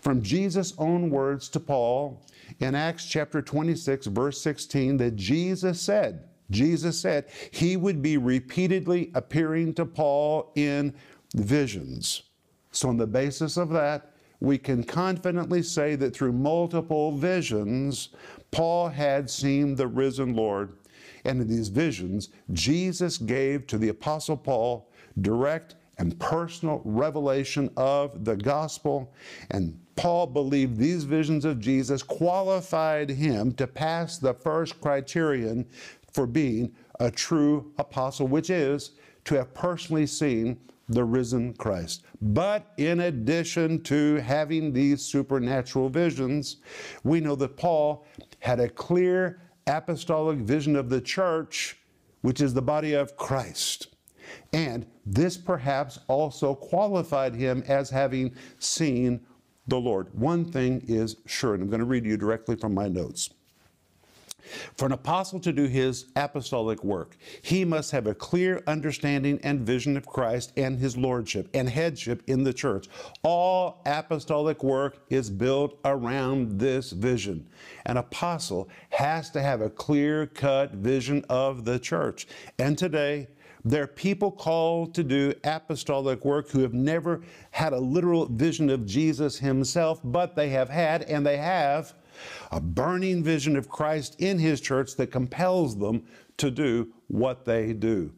from 0.01 0.21
Jesus' 0.21 0.73
own 0.77 1.09
words 1.09 1.49
to 1.49 1.59
Paul 1.59 2.21
in 2.59 2.75
Acts 2.75 3.05
chapter 3.05 3.41
26, 3.41 4.07
verse 4.07 4.39
16, 4.41 4.97
that 4.97 5.15
Jesus 5.15 5.81
said, 5.81 6.29
Jesus 6.51 6.99
said 6.99 7.25
he 7.51 7.77
would 7.77 8.01
be 8.01 8.17
repeatedly 8.17 9.11
appearing 9.15 9.73
to 9.75 9.85
Paul 9.85 10.51
in 10.55 10.93
visions. 11.35 12.23
So, 12.71 12.89
on 12.89 12.97
the 12.97 13.07
basis 13.07 13.57
of 13.57 13.69
that, 13.69 14.11
we 14.39 14.57
can 14.57 14.83
confidently 14.83 15.63
say 15.63 15.95
that 15.95 16.15
through 16.15 16.33
multiple 16.33 17.17
visions, 17.17 18.09
Paul 18.51 18.89
had 18.89 19.29
seen 19.29 19.75
the 19.75 19.87
risen 19.87 20.35
Lord 20.35 20.73
and 21.25 21.41
in 21.41 21.47
these 21.47 21.69
visions, 21.69 22.29
Jesus 22.53 23.17
gave 23.17 23.67
to 23.67 23.77
the 23.77 23.89
Apostle 23.89 24.37
Paul 24.37 24.89
direct 25.21 25.75
and 25.97 26.17
personal 26.19 26.81
revelation 26.85 27.69
of 27.77 28.25
the 28.25 28.35
gospel. 28.35 29.13
And 29.51 29.79
Paul 29.95 30.27
believed 30.27 30.77
these 30.77 31.03
visions 31.03 31.45
of 31.45 31.59
Jesus 31.59 32.03
qualified 32.03 33.09
him 33.09 33.53
to 33.53 33.65
pass 33.65 34.17
the 34.17 34.33
first 34.33 34.79
criterion 34.81 35.65
for 36.15 36.25
being 36.25 36.73
a 37.01 37.11
true 37.11 37.73
apostle, 37.77 38.25
which 38.25 38.49
is 38.49 38.91
to 39.25 39.35
have 39.35 39.53
personally 39.53 40.07
seen 40.07 40.57
the 40.87 41.03
risen 41.03 41.53
Christ. 41.55 42.03
But 42.21 42.71
in 42.77 43.01
addition 43.01 43.83
to 43.83 44.15
having 44.15 44.71
these 44.71 45.01
supernatural 45.01 45.89
visions, 45.89 46.57
we 47.03 47.19
know 47.19 47.35
that 47.35 47.57
Paul 47.57 48.05
had 48.39 48.61
a 48.61 48.69
clear 48.69 49.41
apostolic 49.67 50.39
vision 50.39 50.77
of 50.77 50.89
the 50.89 51.01
church, 51.01 51.77
which 52.21 52.39
is 52.39 52.53
the 52.53 52.61
body 52.61 52.93
of 52.93 53.17
Christ. 53.17 53.87
And 54.53 54.85
this 55.05 55.35
perhaps 55.35 55.99
also 56.07 56.55
qualified 56.55 57.35
him 57.35 57.61
as 57.67 57.89
having 57.89 58.33
seen 58.59 59.19
the 59.67 59.77
Lord. 59.77 60.07
One 60.13 60.49
thing 60.49 60.81
is 60.87 61.17
sure, 61.25 61.55
and 61.55 61.63
I'm 61.63 61.69
going 61.69 61.79
to 61.79 61.85
read 61.85 62.05
you 62.05 62.15
directly 62.15 62.55
from 62.55 62.73
my 62.73 62.87
notes. 62.87 63.31
For 64.77 64.85
an 64.85 64.91
apostle 64.91 65.39
to 65.41 65.51
do 65.51 65.65
his 65.65 66.05
apostolic 66.15 66.83
work, 66.83 67.17
he 67.41 67.65
must 67.65 67.91
have 67.91 68.07
a 68.07 68.15
clear 68.15 68.61
understanding 68.67 69.39
and 69.43 69.61
vision 69.61 69.97
of 69.97 70.05
Christ 70.05 70.53
and 70.57 70.77
his 70.77 70.97
lordship 70.97 71.49
and 71.53 71.69
headship 71.69 72.23
in 72.27 72.43
the 72.43 72.53
church. 72.53 72.87
All 73.23 73.81
apostolic 73.85 74.63
work 74.63 74.99
is 75.09 75.29
built 75.29 75.79
around 75.85 76.59
this 76.59 76.91
vision. 76.91 77.47
An 77.85 77.97
apostle 77.97 78.69
has 78.89 79.29
to 79.31 79.41
have 79.41 79.61
a 79.61 79.69
clear 79.69 80.27
cut 80.27 80.71
vision 80.71 81.25
of 81.29 81.65
the 81.65 81.79
church. 81.79 82.27
And 82.59 82.77
today, 82.77 83.27
there 83.67 83.81
are 83.81 83.87
people 83.87 84.31
called 84.31 84.93
to 84.93 85.03
do 85.03 85.33
apostolic 85.43 86.23
work 86.23 86.51
who 86.51 86.59
have 86.59 86.75
never 86.75 87.21
had 87.49 87.73
a 87.73 87.79
literal 87.79 88.27
vision 88.27 88.69
of 88.69 88.85
Jesus 88.85 89.39
himself, 89.39 89.99
but 90.03 90.35
they 90.35 90.49
have 90.49 90.69
had, 90.69 91.01
and 91.03 91.25
they 91.25 91.37
have, 91.37 91.95
a 92.51 92.59
burning 92.59 93.23
vision 93.23 93.55
of 93.55 93.69
Christ 93.69 94.15
in 94.19 94.39
His 94.39 94.61
church 94.61 94.95
that 94.95 95.11
compels 95.11 95.77
them 95.77 96.05
to 96.37 96.51
do 96.51 96.89
what 97.07 97.45
they 97.45 97.73
do. 97.73 98.11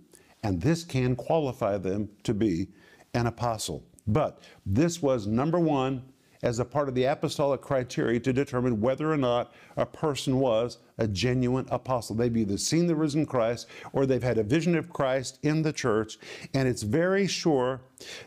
And 0.43 0.61
this 0.61 0.83
can 0.83 1.15
qualify 1.15 1.77
them 1.77 2.09
to 2.23 2.33
be 2.33 2.67
an 3.13 3.27
apostle. 3.27 3.83
But 4.07 4.41
this 4.65 5.01
was 5.01 5.27
number 5.27 5.59
one 5.59 6.03
as 6.43 6.59
a 6.59 6.65
part 6.65 6.87
of 6.87 6.95
the 6.95 7.05
apostolic 7.05 7.61
criteria 7.61 8.19
to 8.19 8.31
determine 8.31 8.79
whether 8.79 9.11
or 9.11 9.17
not 9.17 9.53
a 9.75 9.85
person 9.85 10.39
was 10.39 10.77
a 10.97 11.07
genuine 11.07 11.65
apostle. 11.69 12.15
They've 12.15 12.35
either 12.35 12.57
seen 12.57 12.87
the 12.87 12.95
risen 12.95 13.25
Christ 13.25 13.67
or 13.93 14.05
they've 14.05 14.21
had 14.21 14.37
a 14.37 14.43
vision 14.43 14.75
of 14.75 14.89
Christ 14.89 15.39
in 15.43 15.61
the 15.61 15.73
church. 15.73 16.17
And 16.53 16.67
it's 16.67 16.83
very 16.83 17.27
sure 17.27 17.81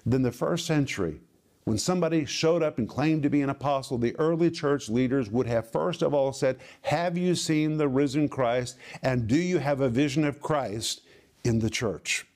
that 0.05 0.17
in 0.17 0.23
the 0.23 0.33
first 0.33 0.67
century, 0.67 1.21
when 1.65 1.79
somebody 1.79 2.25
showed 2.25 2.63
up 2.63 2.79
and 2.79 2.89
claimed 2.89 3.23
to 3.23 3.31
be 3.31 3.43
an 3.43 3.51
apostle, 3.51 3.99
the 3.99 4.17
early 4.17 4.51
church 4.51 4.89
leaders 4.89 5.31
would 5.31 5.47
have 5.47 5.71
first 5.71 6.03
of 6.03 6.15
all 6.15 6.33
said, 6.33 6.59
Have 6.83 7.19
you 7.19 7.35
seen 7.35 7.77
the 7.77 7.89
risen 7.89 8.29
Christ? 8.29 8.77
And 9.03 9.27
do 9.27 9.37
you 9.37 9.59
have 9.59 9.81
a 9.81 9.89
vision 9.89 10.25
of 10.25 10.41
Christ 10.41 11.03
in 11.45 11.59
the 11.59 11.71
church? 11.71 12.27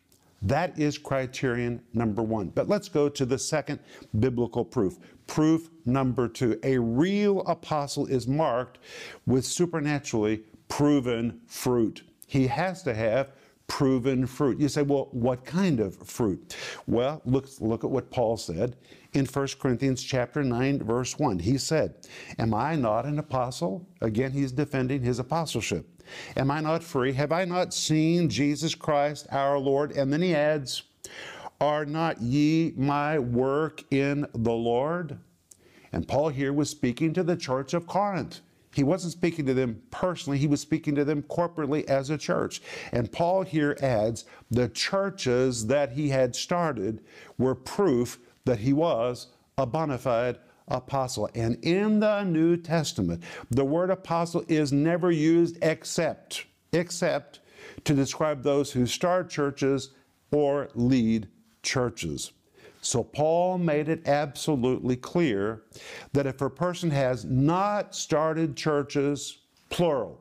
That 0.42 0.78
is 0.78 0.98
criterion 0.98 1.82
number 1.94 2.22
one. 2.22 2.48
But 2.48 2.68
let's 2.68 2.88
go 2.88 3.08
to 3.08 3.24
the 3.24 3.38
second 3.38 3.80
biblical 4.20 4.64
proof. 4.64 4.98
Proof 5.26 5.70
number 5.86 6.28
two 6.28 6.58
a 6.62 6.78
real 6.78 7.40
apostle 7.46 8.06
is 8.06 8.28
marked 8.28 8.78
with 9.26 9.46
supernaturally 9.46 10.42
proven 10.68 11.40
fruit. 11.46 12.02
He 12.26 12.46
has 12.46 12.82
to 12.82 12.94
have 12.94 13.32
proven 13.66 14.26
fruit. 14.26 14.60
You 14.60 14.68
say, 14.68 14.82
well, 14.82 15.08
what 15.12 15.44
kind 15.44 15.80
of 15.80 15.96
fruit? 15.96 16.56
Well, 16.86 17.22
look, 17.24 17.48
look 17.60 17.84
at 17.84 17.90
what 17.90 18.10
Paul 18.10 18.36
said 18.36 18.76
in 19.14 19.26
1 19.26 19.48
Corinthians 19.58 20.02
chapter 20.02 20.42
9, 20.42 20.82
verse 20.82 21.18
1. 21.18 21.38
He 21.38 21.56
said, 21.56 21.94
Am 22.38 22.52
I 22.52 22.76
not 22.76 23.06
an 23.06 23.18
apostle? 23.18 23.88
Again, 24.00 24.32
he's 24.32 24.52
defending 24.52 25.02
his 25.02 25.18
apostleship. 25.18 25.88
Am 26.36 26.50
I 26.50 26.60
not 26.60 26.82
free? 26.82 27.12
Have 27.14 27.32
I 27.32 27.44
not 27.44 27.72
seen 27.72 28.28
Jesus 28.28 28.74
Christ 28.74 29.26
our 29.30 29.58
Lord? 29.58 29.92
And 29.92 30.12
then 30.12 30.20
he 30.20 30.34
adds, 30.34 30.82
Are 31.60 31.86
not 31.86 32.20
ye 32.20 32.74
my 32.76 33.18
work 33.18 33.82
in 33.90 34.26
the 34.34 34.52
Lord? 34.52 35.18
And 35.92 36.06
Paul 36.06 36.28
here 36.28 36.52
was 36.52 36.68
speaking 36.68 37.14
to 37.14 37.22
the 37.22 37.36
church 37.36 37.72
of 37.72 37.86
Corinth. 37.86 38.40
He 38.74 38.82
wasn't 38.82 39.12
speaking 39.12 39.46
to 39.46 39.54
them 39.54 39.82
personally, 39.90 40.38
he 40.38 40.46
was 40.46 40.60
speaking 40.60 40.94
to 40.96 41.04
them 41.04 41.22
corporately 41.22 41.84
as 41.84 42.10
a 42.10 42.18
church. 42.18 42.60
And 42.92 43.10
Paul 43.10 43.42
here 43.42 43.76
adds 43.80 44.24
the 44.50 44.68
churches 44.68 45.66
that 45.68 45.92
he 45.92 46.08
had 46.08 46.34
started 46.34 47.02
were 47.38 47.54
proof 47.54 48.18
that 48.44 48.58
he 48.58 48.72
was 48.72 49.28
a 49.56 49.66
bona 49.66 49.98
fide 49.98 50.38
apostle. 50.68 51.28
And 51.34 51.62
in 51.64 52.00
the 52.00 52.24
New 52.24 52.56
Testament, 52.56 53.22
the 53.50 53.64
word 53.64 53.90
apostle 53.90 54.44
is 54.48 54.72
never 54.72 55.10
used 55.10 55.58
except, 55.62 56.46
except 56.72 57.40
to 57.84 57.94
describe 57.94 58.42
those 58.42 58.72
who 58.72 58.86
start 58.86 59.30
churches 59.30 59.90
or 60.32 60.68
lead 60.74 61.28
churches. 61.62 62.32
So 62.84 63.02
Paul 63.02 63.56
made 63.56 63.88
it 63.88 64.06
absolutely 64.06 64.96
clear 64.96 65.62
that 66.12 66.26
if 66.26 66.42
a 66.42 66.50
person 66.50 66.90
has 66.90 67.24
not 67.24 67.94
started 67.94 68.56
churches, 68.56 69.38
plural, 69.70 70.20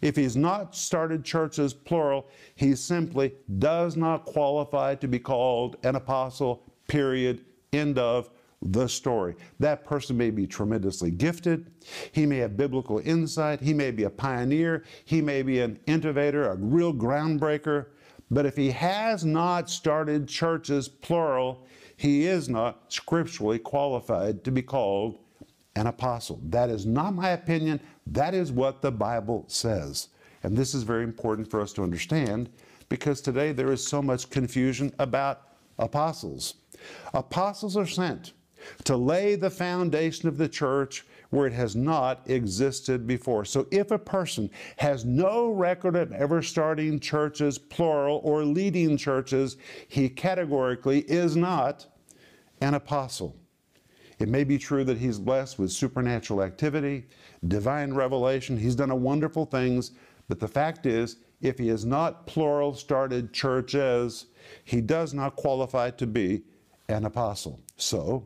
if 0.00 0.16
he's 0.16 0.34
not 0.34 0.74
started 0.74 1.24
churches, 1.24 1.74
plural, 1.74 2.26
he 2.54 2.74
simply 2.74 3.34
does 3.58 3.96
not 3.96 4.24
qualify 4.24 4.94
to 4.94 5.06
be 5.06 5.18
called 5.18 5.76
an 5.82 5.96
apostle, 5.96 6.62
period, 6.88 7.44
end 7.74 7.98
of 7.98 8.30
the 8.62 8.88
story. 8.88 9.34
That 9.60 9.84
person 9.84 10.16
may 10.16 10.30
be 10.30 10.46
tremendously 10.46 11.10
gifted. 11.10 11.70
He 12.12 12.24
may 12.24 12.38
have 12.38 12.56
biblical 12.56 12.98
insight. 13.04 13.60
He 13.60 13.74
may 13.74 13.90
be 13.90 14.04
a 14.04 14.10
pioneer. 14.10 14.84
He 15.04 15.20
may 15.20 15.42
be 15.42 15.60
an 15.60 15.78
innovator, 15.86 16.48
a 16.48 16.56
real 16.56 16.94
groundbreaker. 16.94 17.88
But 18.30 18.46
if 18.46 18.56
he 18.56 18.70
has 18.70 19.24
not 19.24 19.70
started 19.70 20.28
churches, 20.28 20.88
plural, 20.88 21.66
he 21.96 22.26
is 22.26 22.48
not 22.48 22.92
scripturally 22.92 23.58
qualified 23.58 24.44
to 24.44 24.50
be 24.50 24.62
called 24.62 25.18
an 25.76 25.86
apostle. 25.86 26.40
That 26.44 26.70
is 26.70 26.86
not 26.86 27.14
my 27.14 27.30
opinion. 27.30 27.80
That 28.06 28.34
is 28.34 28.52
what 28.52 28.82
the 28.82 28.92
Bible 28.92 29.44
says. 29.48 30.08
And 30.42 30.56
this 30.56 30.74
is 30.74 30.82
very 30.82 31.04
important 31.04 31.50
for 31.50 31.60
us 31.60 31.72
to 31.74 31.82
understand 31.82 32.50
because 32.88 33.20
today 33.20 33.52
there 33.52 33.72
is 33.72 33.86
so 33.86 34.02
much 34.02 34.30
confusion 34.30 34.92
about 34.98 35.48
apostles. 35.78 36.54
Apostles 37.12 37.76
are 37.76 37.86
sent 37.86 38.32
to 38.84 38.96
lay 38.96 39.34
the 39.34 39.50
foundation 39.50 40.28
of 40.28 40.38
the 40.38 40.48
church 40.48 41.04
where 41.34 41.48
it 41.48 41.52
has 41.52 41.74
not 41.74 42.22
existed 42.30 43.06
before. 43.06 43.44
So 43.44 43.66
if 43.72 43.90
a 43.90 43.98
person 43.98 44.48
has 44.76 45.04
no 45.04 45.48
record 45.48 45.96
of 45.96 46.12
ever 46.12 46.42
starting 46.42 47.00
churches, 47.00 47.58
plural, 47.58 48.20
or 48.22 48.44
leading 48.44 48.96
churches, 48.96 49.56
he 49.88 50.08
categorically 50.08 51.00
is 51.00 51.34
not 51.34 51.86
an 52.60 52.74
apostle. 52.74 53.36
It 54.20 54.28
may 54.28 54.44
be 54.44 54.58
true 54.58 54.84
that 54.84 54.96
he's 54.96 55.18
blessed 55.18 55.58
with 55.58 55.72
supernatural 55.72 56.40
activity, 56.40 57.06
divine 57.48 57.92
revelation, 57.92 58.56
he's 58.56 58.76
done 58.76 59.02
wonderful 59.02 59.44
things, 59.44 59.90
but 60.28 60.38
the 60.38 60.48
fact 60.48 60.86
is, 60.86 61.16
if 61.42 61.58
he 61.58 61.66
has 61.68 61.84
not 61.84 62.26
plural 62.26 62.74
started 62.74 63.32
churches, 63.32 64.26
he 64.64 64.80
does 64.80 65.12
not 65.12 65.34
qualify 65.34 65.90
to 65.90 66.06
be 66.06 66.44
an 66.88 67.04
apostle. 67.04 67.60
So, 67.76 68.24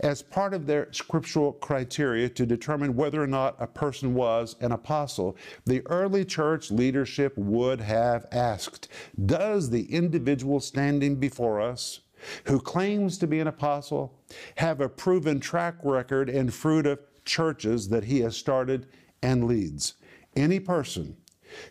as 0.00 0.22
part 0.22 0.54
of 0.54 0.66
their 0.66 0.92
scriptural 0.92 1.52
criteria 1.52 2.28
to 2.28 2.46
determine 2.46 2.96
whether 2.96 3.22
or 3.22 3.26
not 3.26 3.56
a 3.58 3.66
person 3.66 4.14
was 4.14 4.56
an 4.60 4.72
apostle, 4.72 5.36
the 5.66 5.86
early 5.86 6.24
church 6.24 6.70
leadership 6.70 7.36
would 7.36 7.80
have 7.80 8.26
asked 8.32 8.88
Does 9.26 9.70
the 9.70 9.92
individual 9.92 10.60
standing 10.60 11.16
before 11.16 11.60
us, 11.60 12.00
who 12.44 12.60
claims 12.60 13.18
to 13.18 13.26
be 13.26 13.40
an 13.40 13.46
apostle, 13.46 14.18
have 14.56 14.80
a 14.80 14.88
proven 14.88 15.40
track 15.40 15.76
record 15.82 16.28
and 16.28 16.52
fruit 16.52 16.86
of 16.86 17.00
churches 17.24 17.88
that 17.88 18.04
he 18.04 18.20
has 18.20 18.36
started 18.36 18.86
and 19.22 19.46
leads? 19.46 19.94
Any 20.36 20.60
person 20.60 21.16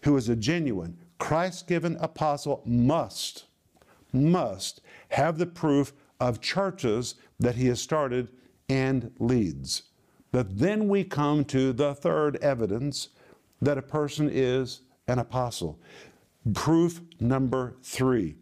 who 0.03 0.15
is 0.17 0.29
a 0.29 0.35
genuine, 0.35 0.97
Christ 1.19 1.67
given 1.67 1.97
apostle 1.97 2.61
must, 2.65 3.45
must 4.13 4.81
have 5.09 5.37
the 5.37 5.45
proof 5.45 5.93
of 6.19 6.41
churches 6.41 7.15
that 7.39 7.55
he 7.55 7.67
has 7.67 7.81
started 7.81 8.29
and 8.69 9.11
leads. 9.19 9.83
But 10.31 10.57
then 10.59 10.87
we 10.87 11.03
come 11.03 11.45
to 11.45 11.73
the 11.73 11.95
third 11.95 12.37
evidence 12.37 13.09
that 13.61 13.77
a 13.77 13.81
person 13.81 14.29
is 14.31 14.81
an 15.07 15.19
apostle. 15.19 15.79
Proof 16.53 17.01
number 17.19 17.75
three 17.83 18.35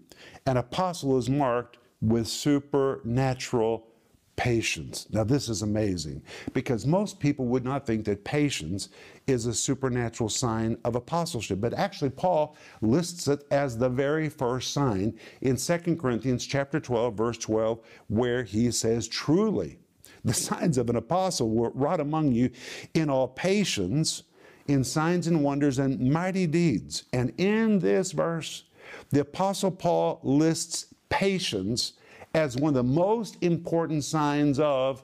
an 0.45 0.57
apostle 0.57 1.17
is 1.17 1.29
marked 1.29 1.77
with 2.01 2.27
supernatural 2.27 3.87
patience. 4.35 5.07
Now, 5.11 5.23
this 5.23 5.49
is 5.49 5.61
amazing 5.61 6.21
because 6.53 6.85
most 6.85 7.19
people 7.19 7.45
would 7.45 7.63
not 7.63 7.85
think 7.85 8.05
that 8.05 8.23
patience 8.23 8.89
is 9.27 9.45
a 9.45 9.53
supernatural 9.53 10.29
sign 10.29 10.77
of 10.83 10.95
apostleship, 10.95 11.61
but 11.61 11.73
actually 11.73 12.09
Paul 12.09 12.55
lists 12.81 13.27
it 13.27 13.45
as 13.51 13.77
the 13.77 13.89
very 13.89 14.29
first 14.29 14.73
sign 14.73 15.17
in 15.41 15.55
2 15.55 15.95
Corinthians 15.95 16.45
chapter 16.45 16.79
12 16.79 17.15
verse 17.15 17.37
12 17.37 17.79
where 18.07 18.43
he 18.43 18.71
says 18.71 19.07
truly 19.07 19.79
the 20.23 20.33
signs 20.33 20.77
of 20.77 20.89
an 20.89 20.95
apostle 20.95 21.49
were 21.49 21.71
wrought 21.71 21.99
among 21.99 22.31
you 22.31 22.49
in 22.93 23.09
all 23.09 23.27
patience 23.27 24.23
in 24.67 24.83
signs 24.83 25.27
and 25.27 25.43
wonders 25.43 25.77
and 25.77 25.99
mighty 26.11 26.47
deeds. 26.47 27.03
And 27.13 27.31
in 27.37 27.79
this 27.79 28.11
verse 28.11 28.63
the 29.11 29.21
apostle 29.21 29.71
Paul 29.71 30.19
lists 30.23 30.87
patience 31.09 31.93
as 32.35 32.57
one 32.57 32.69
of 32.69 32.75
the 32.75 32.83
most 32.83 33.37
important 33.41 34.03
signs 34.03 34.59
of 34.59 35.03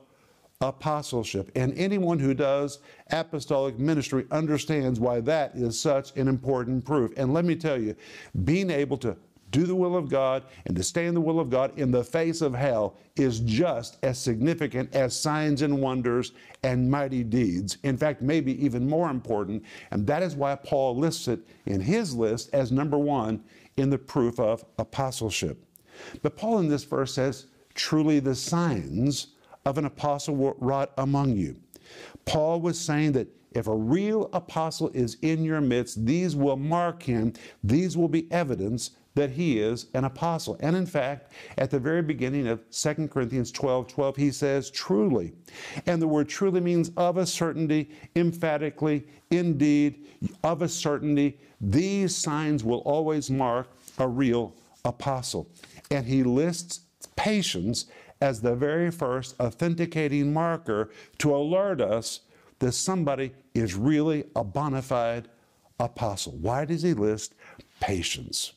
apostleship. 0.59 1.49
And 1.55 1.73
anyone 1.77 2.19
who 2.19 2.33
does 2.33 2.79
apostolic 3.09 3.79
ministry 3.79 4.25
understands 4.31 4.99
why 4.99 5.21
that 5.21 5.55
is 5.55 5.79
such 5.79 6.15
an 6.17 6.27
important 6.27 6.85
proof. 6.85 7.13
And 7.15 7.33
let 7.33 7.45
me 7.45 7.55
tell 7.55 7.81
you, 7.81 7.95
being 8.43 8.69
able 8.69 8.97
to 8.97 9.15
do 9.49 9.63
the 9.63 9.75
will 9.75 9.95
of 9.95 10.09
God 10.09 10.43
and 10.65 10.75
to 10.75 10.83
stay 10.83 11.07
in 11.07 11.13
the 11.13 11.21
will 11.21 11.39
of 11.39 11.49
God 11.49 11.77
in 11.79 11.89
the 11.89 12.03
face 12.03 12.41
of 12.41 12.53
hell 12.53 12.97
is 13.15 13.39
just 13.41 13.97
as 14.03 14.19
significant 14.19 14.93
as 14.93 15.17
signs 15.17 15.61
and 15.61 15.81
wonders 15.81 16.33
and 16.63 16.91
mighty 16.91 17.23
deeds. 17.23 17.77
In 17.83 17.97
fact, 17.97 18.21
maybe 18.21 18.63
even 18.63 18.87
more 18.87 19.09
important. 19.09 19.63
And 19.91 20.05
that 20.05 20.21
is 20.21 20.35
why 20.35 20.55
Paul 20.55 20.97
lists 20.97 21.29
it 21.29 21.39
in 21.65 21.79
his 21.79 22.13
list 22.13 22.49
as 22.53 22.73
number 22.73 22.97
one 22.97 23.41
in 23.77 23.89
the 23.89 23.97
proof 23.97 24.37
of 24.37 24.65
apostleship. 24.77 25.65
But 26.21 26.37
Paul 26.37 26.59
in 26.59 26.67
this 26.67 26.83
verse 26.83 27.13
says, 27.13 27.47
truly 27.73 28.19
the 28.19 28.35
signs 28.35 29.27
of 29.65 29.77
an 29.77 29.85
apostle 29.85 30.35
were 30.35 30.55
wrought 30.59 30.91
among 30.97 31.35
you. 31.35 31.55
Paul 32.25 32.61
was 32.61 32.79
saying 32.79 33.13
that 33.13 33.27
if 33.53 33.67
a 33.67 33.75
real 33.75 34.29
apostle 34.31 34.89
is 34.93 35.17
in 35.21 35.43
your 35.43 35.61
midst, 35.61 36.05
these 36.05 36.35
will 36.35 36.55
mark 36.55 37.03
him, 37.03 37.33
these 37.63 37.97
will 37.97 38.07
be 38.07 38.31
evidence 38.31 38.91
that 39.13 39.31
he 39.31 39.59
is 39.59 39.87
an 39.93 40.05
apostle. 40.05 40.57
And 40.61 40.73
in 40.73 40.85
fact, 40.85 41.33
at 41.57 41.69
the 41.69 41.79
very 41.79 42.01
beginning 42.01 42.47
of 42.47 42.61
2 42.71 43.09
Corinthians 43.09 43.51
12 43.51 43.87
12, 43.89 44.15
he 44.15 44.31
says, 44.31 44.71
truly. 44.71 45.33
And 45.85 46.01
the 46.01 46.07
word 46.07 46.29
truly 46.29 46.61
means 46.61 46.91
of 46.95 47.17
a 47.17 47.25
certainty, 47.25 47.89
emphatically, 48.15 49.05
indeed, 49.29 50.07
of 50.43 50.61
a 50.61 50.69
certainty. 50.69 51.37
These 51.59 52.15
signs 52.15 52.63
will 52.63 52.79
always 52.79 53.29
mark 53.29 53.67
a 53.97 54.07
real 54.07 54.53
apostle 54.85 55.49
and 55.91 56.07
he 56.07 56.23
lists 56.23 56.81
patience 57.15 57.85
as 58.21 58.41
the 58.41 58.55
very 58.55 58.89
first 58.89 59.39
authenticating 59.39 60.33
marker 60.33 60.89
to 61.17 61.35
alert 61.35 61.81
us 61.81 62.21
that 62.59 62.71
somebody 62.71 63.31
is 63.53 63.75
really 63.75 64.23
a 64.35 64.43
bona 64.43 64.81
fide 64.81 65.27
apostle. 65.79 66.33
Why 66.33 66.65
does 66.65 66.83
he 66.83 66.93
list 66.93 67.33
patience? 67.79 68.53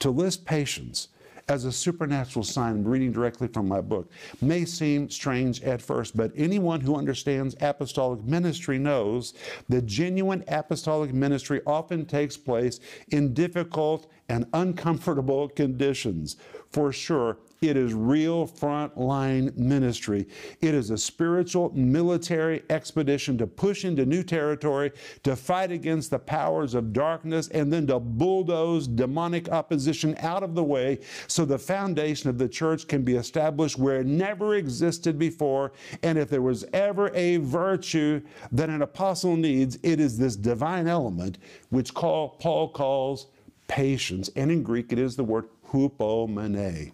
To 0.00 0.10
list 0.10 0.44
patience 0.44 1.08
as 1.48 1.64
a 1.64 1.72
supernatural 1.72 2.44
sign, 2.44 2.82
reading 2.82 3.12
directly 3.12 3.46
from 3.46 3.68
my 3.68 3.80
book, 3.80 4.10
may 4.40 4.64
seem 4.64 5.08
strange 5.08 5.62
at 5.62 5.80
first, 5.80 6.16
but 6.16 6.32
anyone 6.36 6.80
who 6.80 6.96
understands 6.96 7.54
apostolic 7.60 8.22
ministry 8.24 8.78
knows 8.78 9.34
that 9.68 9.86
genuine 9.86 10.42
apostolic 10.48 11.12
ministry 11.12 11.60
often 11.66 12.04
takes 12.04 12.36
place 12.36 12.80
in 13.10 13.32
difficult 13.32 14.10
and 14.28 14.46
uncomfortable 14.54 15.48
conditions. 15.48 16.36
For 16.70 16.92
sure, 16.92 17.38
it 17.60 17.76
is 17.76 17.94
real 17.94 18.46
frontline 18.46 19.56
ministry. 19.56 20.28
It 20.60 20.74
is 20.74 20.90
a 20.90 20.98
spiritual 20.98 21.72
military 21.74 22.62
expedition 22.70 23.38
to 23.38 23.46
push 23.46 23.84
into 23.84 24.04
new 24.04 24.22
territory, 24.22 24.92
to 25.22 25.36
fight 25.36 25.70
against 25.72 26.10
the 26.10 26.18
powers 26.18 26.74
of 26.74 26.92
darkness, 26.92 27.48
and 27.48 27.72
then 27.72 27.86
to 27.86 27.98
bulldoze 27.98 28.86
demonic 28.86 29.48
opposition 29.48 30.16
out 30.20 30.42
of 30.42 30.54
the 30.54 30.64
way 30.64 30.98
so 31.26 31.44
the 31.44 31.58
foundation 31.58 32.28
of 32.28 32.38
the 32.38 32.48
church 32.48 32.86
can 32.88 33.02
be 33.02 33.16
established 33.16 33.78
where 33.78 34.00
it 34.00 34.06
never 34.06 34.56
existed 34.56 35.18
before. 35.18 35.72
And 36.02 36.18
if 36.18 36.28
there 36.28 36.42
was 36.42 36.64
ever 36.72 37.10
a 37.14 37.38
virtue 37.38 38.20
that 38.52 38.68
an 38.68 38.82
apostle 38.82 39.36
needs, 39.36 39.78
it 39.82 40.00
is 40.00 40.18
this 40.18 40.36
divine 40.36 40.86
element 40.86 41.38
which 41.70 41.94
call, 41.94 42.30
Paul 42.40 42.68
calls 42.68 43.28
patience. 43.68 44.30
And 44.36 44.50
in 44.50 44.62
Greek, 44.62 44.92
it 44.92 44.98
is 44.98 45.16
the 45.16 45.24
word 45.24 45.48
hupomene 45.68 46.92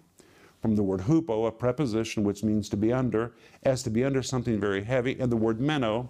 from 0.63 0.77
the 0.77 0.83
word 0.83 1.01
hupo, 1.01 1.49
a 1.49 1.51
preposition 1.51 2.23
which 2.23 2.45
means 2.45 2.69
to 2.69 2.77
be 2.77 2.93
under, 2.93 3.33
as 3.65 3.83
to 3.83 3.91
be 3.91 4.05
under 4.05 4.23
something 4.23 4.61
very 4.61 4.85
heavy, 4.85 5.19
and 5.19 5.31
the 5.31 5.37
word 5.37 5.61
meno, 5.61 6.09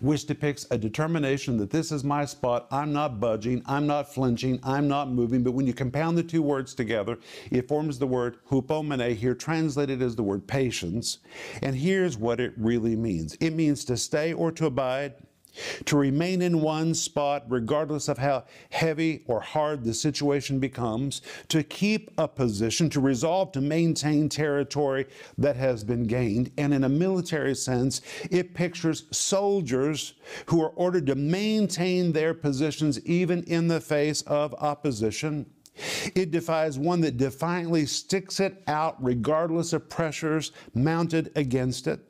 which 0.00 0.26
depicts 0.26 0.66
a 0.70 0.78
determination 0.78 1.56
that 1.56 1.70
this 1.70 1.90
is 1.90 2.04
my 2.04 2.24
spot, 2.24 2.68
I'm 2.70 2.92
not 2.92 3.18
budging, 3.18 3.62
I'm 3.66 3.86
not 3.86 4.12
flinching, 4.12 4.60
I'm 4.62 4.86
not 4.86 5.10
moving. 5.10 5.42
But 5.42 5.52
when 5.52 5.66
you 5.66 5.72
compound 5.72 6.16
the 6.16 6.22
two 6.22 6.42
words 6.42 6.74
together, 6.74 7.18
it 7.50 7.68
forms 7.68 7.98
the 7.98 8.06
word 8.06 8.38
hupomene, 8.48 9.16
here 9.16 9.34
translated 9.34 10.00
as 10.00 10.14
the 10.14 10.22
word 10.22 10.46
patience. 10.46 11.18
And 11.62 11.74
here's 11.74 12.16
what 12.16 12.38
it 12.38 12.52
really 12.56 12.94
means 12.94 13.34
it 13.40 13.50
means 13.50 13.84
to 13.86 13.96
stay 13.96 14.32
or 14.32 14.52
to 14.52 14.66
abide 14.66 15.14
to 15.84 15.96
remain 15.96 16.42
in 16.42 16.60
one 16.60 16.94
spot, 16.94 17.44
regardless 17.48 18.08
of 18.08 18.18
how 18.18 18.44
heavy 18.70 19.22
or 19.26 19.40
hard 19.40 19.84
the 19.84 19.94
situation 19.94 20.58
becomes, 20.58 21.22
to 21.48 21.62
keep 21.62 22.10
a 22.18 22.28
position, 22.28 22.88
to 22.90 23.00
resolve 23.00 23.52
to 23.52 23.60
maintain 23.60 24.28
territory 24.28 25.06
that 25.38 25.56
has 25.56 25.84
been 25.84 26.04
gained. 26.04 26.50
And 26.56 26.72
in 26.72 26.84
a 26.84 26.88
military 26.88 27.54
sense, 27.54 28.00
it 28.30 28.54
pictures 28.54 29.04
soldiers 29.10 30.14
who 30.46 30.62
are 30.62 30.70
ordered 30.70 31.06
to 31.06 31.14
maintain 31.14 32.12
their 32.12 32.34
positions 32.34 33.04
even 33.06 33.42
in 33.44 33.68
the 33.68 33.80
face 33.80 34.22
of 34.22 34.54
opposition. 34.54 35.46
It 36.14 36.30
defies 36.30 36.78
one 36.78 37.00
that 37.00 37.16
defiantly 37.16 37.86
sticks 37.86 38.40
it 38.40 38.62
out 38.66 39.02
regardless 39.02 39.72
of 39.72 39.88
pressures 39.88 40.52
mounted 40.74 41.32
against 41.34 41.86
it. 41.86 42.00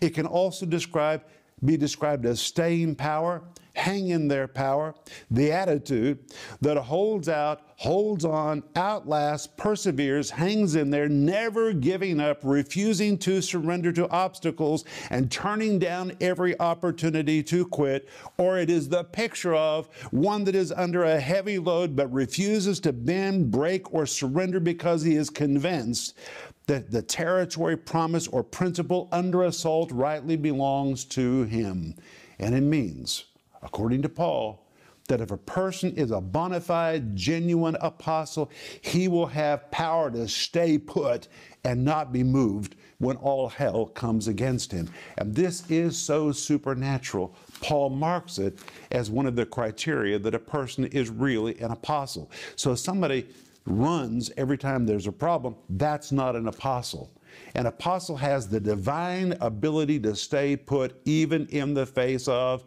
It 0.00 0.10
can 0.14 0.26
also 0.26 0.66
describe 0.66 1.24
be 1.64 1.76
described 1.76 2.26
as 2.26 2.40
staying 2.40 2.94
power, 2.96 3.42
hang 3.74 4.08
in 4.08 4.28
there 4.28 4.46
power, 4.46 4.94
the 5.30 5.50
attitude 5.50 6.18
that 6.60 6.76
holds 6.76 7.28
out, 7.28 7.62
holds 7.76 8.24
on, 8.24 8.62
outlasts, 8.76 9.48
perseveres, 9.56 10.30
hangs 10.30 10.76
in 10.76 10.90
there, 10.90 11.08
never 11.08 11.72
giving 11.72 12.20
up, 12.20 12.38
refusing 12.44 13.18
to 13.18 13.42
surrender 13.42 13.92
to 13.92 14.08
obstacles, 14.10 14.84
and 15.10 15.30
turning 15.30 15.78
down 15.78 16.12
every 16.20 16.58
opportunity 16.60 17.42
to 17.42 17.66
quit. 17.66 18.08
Or 18.38 18.58
it 18.58 18.70
is 18.70 18.88
the 18.88 19.04
picture 19.04 19.54
of 19.54 19.88
one 20.12 20.44
that 20.44 20.54
is 20.54 20.70
under 20.70 21.04
a 21.04 21.18
heavy 21.18 21.58
load 21.58 21.96
but 21.96 22.12
refuses 22.12 22.78
to 22.80 22.92
bend, 22.92 23.50
break, 23.50 23.92
or 23.92 24.06
surrender 24.06 24.60
because 24.60 25.02
he 25.02 25.16
is 25.16 25.30
convinced 25.30 26.16
that 26.66 26.90
the 26.90 27.02
territory, 27.02 27.76
promise, 27.76 28.26
or 28.28 28.42
principle 28.42 29.08
under 29.12 29.44
assault 29.44 29.90
rightly 29.92 30.36
belongs 30.36 31.04
to 31.04 31.42
him. 31.44 31.94
And 32.38 32.54
it 32.54 32.62
means, 32.62 33.24
according 33.62 34.02
to 34.02 34.08
Paul, 34.08 34.64
that 35.08 35.20
if 35.20 35.30
a 35.30 35.36
person 35.36 35.94
is 35.96 36.10
a 36.10 36.20
bona 36.20 36.60
fide, 36.60 37.14
genuine 37.14 37.76
apostle, 37.80 38.50
he 38.80 39.06
will 39.08 39.26
have 39.26 39.70
power 39.70 40.10
to 40.10 40.26
stay 40.26 40.78
put 40.78 41.28
and 41.64 41.84
not 41.84 42.12
be 42.12 42.22
moved 42.22 42.76
when 42.98 43.16
all 43.16 43.48
hell 43.48 43.86
comes 43.86 44.28
against 44.28 44.72
him. 44.72 44.88
And 45.18 45.34
this 45.34 45.68
is 45.70 45.98
so 45.98 46.32
supernatural. 46.32 47.34
Paul 47.60 47.90
marks 47.90 48.38
it 48.38 48.58
as 48.92 49.10
one 49.10 49.26
of 49.26 49.36
the 49.36 49.44
criteria 49.44 50.18
that 50.18 50.34
a 50.34 50.38
person 50.38 50.86
is 50.86 51.10
really 51.10 51.58
an 51.60 51.70
apostle. 51.70 52.30
So 52.56 52.74
somebody 52.74 53.26
runs 53.66 54.30
every 54.36 54.58
time 54.58 54.86
there's 54.86 55.06
a 55.06 55.12
problem, 55.12 55.56
that's 55.70 56.12
not 56.12 56.36
an 56.36 56.48
apostle. 56.48 57.10
An 57.54 57.66
apostle 57.66 58.16
has 58.16 58.48
the 58.48 58.60
divine 58.60 59.36
ability 59.40 59.98
to 60.00 60.14
stay 60.14 60.56
put 60.56 61.00
even 61.04 61.46
in 61.46 61.74
the 61.74 61.86
face 61.86 62.28
of 62.28 62.64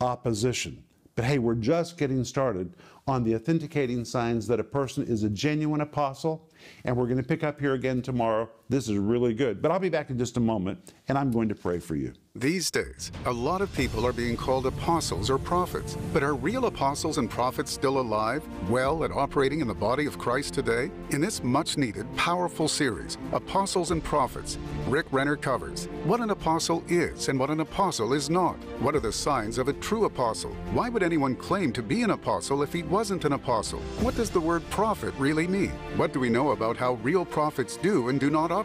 opposition. 0.00 0.82
But 1.16 1.24
hey, 1.24 1.38
we're 1.38 1.54
just 1.54 1.96
getting 1.96 2.24
started 2.24 2.74
on 3.06 3.24
the 3.24 3.34
authenticating 3.34 4.04
signs 4.04 4.46
that 4.46 4.60
a 4.60 4.64
person 4.64 5.04
is 5.04 5.22
a 5.22 5.30
genuine 5.30 5.80
apostle. 5.80 6.50
And 6.84 6.96
we're 6.96 7.06
going 7.06 7.16
to 7.18 7.22
pick 7.22 7.44
up 7.44 7.60
here 7.60 7.74
again 7.74 8.02
tomorrow. 8.02 8.48
This 8.70 8.88
is 8.88 8.96
really 8.98 9.34
good. 9.34 9.60
But 9.60 9.72
I'll 9.72 9.80
be 9.80 9.88
back 9.88 10.10
in 10.10 10.18
just 10.18 10.36
a 10.36 10.40
moment, 10.40 10.94
and 11.08 11.18
I'm 11.18 11.32
going 11.32 11.48
to 11.48 11.56
pray 11.56 11.80
for 11.80 11.96
you. 11.96 12.12
These 12.36 12.70
days, 12.70 13.10
a 13.26 13.32
lot 13.32 13.62
of 13.62 13.74
people 13.74 14.06
are 14.06 14.12
being 14.12 14.36
called 14.36 14.64
apostles 14.64 15.28
or 15.28 15.38
prophets. 15.38 15.98
But 16.12 16.22
are 16.22 16.36
real 16.36 16.66
apostles 16.66 17.18
and 17.18 17.28
prophets 17.28 17.72
still 17.72 17.98
alive, 17.98 18.44
well, 18.68 19.02
and 19.02 19.12
operating 19.12 19.58
in 19.60 19.66
the 19.66 19.74
body 19.74 20.06
of 20.06 20.18
Christ 20.18 20.54
today? 20.54 20.92
In 21.10 21.20
this 21.20 21.42
much 21.42 21.76
needed, 21.78 22.06
powerful 22.14 22.68
series, 22.68 23.18
Apostles 23.32 23.90
and 23.90 24.04
Prophets, 24.04 24.56
Rick 24.86 25.06
Renner 25.10 25.34
covers 25.34 25.86
what 26.04 26.20
an 26.20 26.30
apostle 26.30 26.84
is 26.86 27.28
and 27.28 27.40
what 27.40 27.50
an 27.50 27.58
apostle 27.58 28.12
is 28.12 28.30
not. 28.30 28.54
What 28.78 28.94
are 28.94 29.00
the 29.00 29.10
signs 29.10 29.58
of 29.58 29.66
a 29.66 29.72
true 29.72 30.04
apostle? 30.04 30.54
Why 30.72 30.88
would 30.88 31.02
anyone 31.02 31.34
claim 31.34 31.72
to 31.72 31.82
be 31.82 32.02
an 32.02 32.10
apostle 32.10 32.62
if 32.62 32.72
he 32.72 32.84
wasn't 32.84 33.24
an 33.24 33.32
apostle? 33.32 33.80
What 33.98 34.14
does 34.14 34.30
the 34.30 34.38
word 34.38 34.62
prophet 34.70 35.12
really 35.18 35.48
mean? 35.48 35.72
What 35.96 36.12
do 36.12 36.20
we 36.20 36.28
know 36.28 36.52
about 36.52 36.76
how 36.76 36.94
real 37.02 37.24
prophets 37.24 37.76
do 37.76 38.08
and 38.10 38.20
do 38.20 38.30
not 38.30 38.52
operate? 38.52 38.59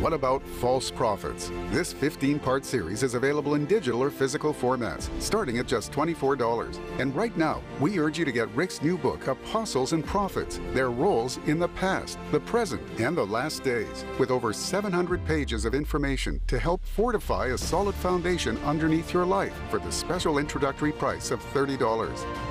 What 0.00 0.12
about 0.12 0.42
false 0.42 0.90
prophets? 0.90 1.50
This 1.70 1.92
15 1.92 2.38
part 2.38 2.64
series 2.64 3.02
is 3.02 3.14
available 3.14 3.54
in 3.54 3.66
digital 3.66 4.02
or 4.02 4.10
physical 4.10 4.54
formats, 4.54 5.10
starting 5.20 5.58
at 5.58 5.66
just 5.66 5.92
$24. 5.92 6.78
And 6.98 7.14
right 7.14 7.36
now, 7.36 7.60
we 7.80 7.98
urge 7.98 8.18
you 8.18 8.24
to 8.24 8.32
get 8.32 8.48
Rick's 8.54 8.80
new 8.80 8.96
book, 8.96 9.26
Apostles 9.26 9.92
and 9.92 10.04
Prophets 10.04 10.60
Their 10.72 10.90
Roles 10.90 11.38
in 11.46 11.58
the 11.58 11.68
Past, 11.68 12.18
the 12.30 12.40
Present, 12.40 12.80
and 13.00 13.16
the 13.16 13.26
Last 13.26 13.62
Days, 13.62 14.04
with 14.18 14.30
over 14.30 14.52
700 14.52 15.24
pages 15.26 15.64
of 15.64 15.74
information 15.74 16.40
to 16.46 16.58
help 16.58 16.84
fortify 16.84 17.46
a 17.48 17.58
solid 17.58 17.94
foundation 17.96 18.56
underneath 18.58 19.12
your 19.12 19.26
life 19.26 19.54
for 19.68 19.78
the 19.78 19.90
special 19.90 20.38
introductory 20.38 20.92
price 20.92 21.30
of 21.30 21.42
$30. 21.52 21.74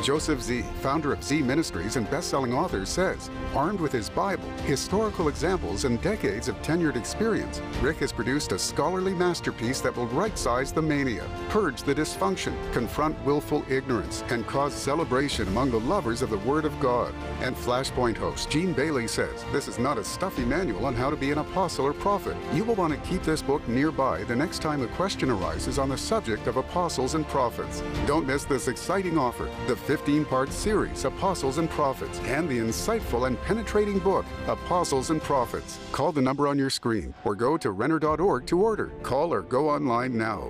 Joseph 0.03 0.41
Z, 0.41 0.63
founder 0.81 1.13
of 1.13 1.23
Z 1.23 1.41
Ministries 1.41 1.95
and 1.95 2.09
best-selling 2.11 2.53
author, 2.53 2.85
says, 2.85 3.29
armed 3.55 3.79
with 3.79 3.91
his 3.91 4.09
Bible, 4.09 4.49
historical 4.65 5.29
examples, 5.29 5.85
and 5.85 6.01
decades 6.01 6.47
of 6.47 6.61
tenured 6.89 6.99
experience, 6.99 7.61
Rick 7.81 7.97
has 7.97 8.11
produced 8.11 8.51
a 8.51 8.59
scholarly 8.59 9.13
masterpiece 9.13 9.81
that 9.81 9.95
will 9.95 10.07
right-size 10.07 10.71
the 10.71 10.81
mania, 10.81 11.25
purge 11.49 11.83
the 11.83 11.95
dysfunction, 11.95 12.53
confront 12.73 13.19
willful 13.25 13.63
ignorance, 13.69 14.23
and 14.29 14.45
cause 14.47 14.73
celebration 14.73 15.47
among 15.47 15.71
the 15.71 15.79
lovers 15.79 16.21
of 16.21 16.29
the 16.29 16.37
Word 16.39 16.65
of 16.65 16.79
God. 16.79 17.13
And 17.41 17.55
Flashpoint 17.55 18.17
host 18.17 18.49
Gene 18.49 18.73
Bailey 18.73 19.07
says, 19.07 19.45
this 19.51 19.67
is 19.67 19.79
not 19.79 19.97
a 19.97 20.03
stuffy 20.03 20.45
manual 20.45 20.85
on 20.85 20.95
how 20.95 21.09
to 21.09 21.15
be 21.15 21.31
an 21.31 21.37
apostle 21.39 21.85
or 21.85 21.93
prophet. 21.93 22.35
You 22.53 22.63
will 22.63 22.75
want 22.75 22.93
to 22.93 23.09
keep 23.09 23.23
this 23.23 23.41
book 23.41 23.67
nearby 23.67 24.23
the 24.23 24.35
next 24.35 24.61
time 24.61 24.83
a 24.83 24.87
question 24.87 25.29
arises 25.29 25.79
on 25.79 25.89
the 25.89 25.97
subject 25.97 26.47
of 26.47 26.57
apostles 26.57 27.15
and 27.15 27.27
prophets. 27.27 27.83
Don't 28.05 28.27
miss 28.27 28.45
this 28.45 28.67
exciting 28.67 29.17
offer, 29.17 29.49
the 29.67 29.75
15-part 29.75 30.51
series, 30.51 31.05
Apostles 31.05 31.57
and 31.57 31.69
Prophets, 31.69 32.19
and 32.19 32.47
the 32.49 32.57
insightful 32.57 33.27
and 33.27 33.41
penetrating 33.43 33.99
book, 33.99 34.25
Apostles 34.47 35.09
and 35.09 35.21
Prophets. 35.21 35.79
Call 35.91 36.11
the 36.11 36.21
number 36.21 36.47
on 36.47 36.57
your 36.57 36.69
screen 36.79 37.13
or 37.25 37.35
go 37.35 37.57
to 37.57 37.71
Renner.org 37.71 38.45
to 38.45 38.61
order. 38.61 38.87
Call 39.03 39.33
or 39.33 39.41
go 39.41 39.69
online 39.69 40.17
now. 40.17 40.49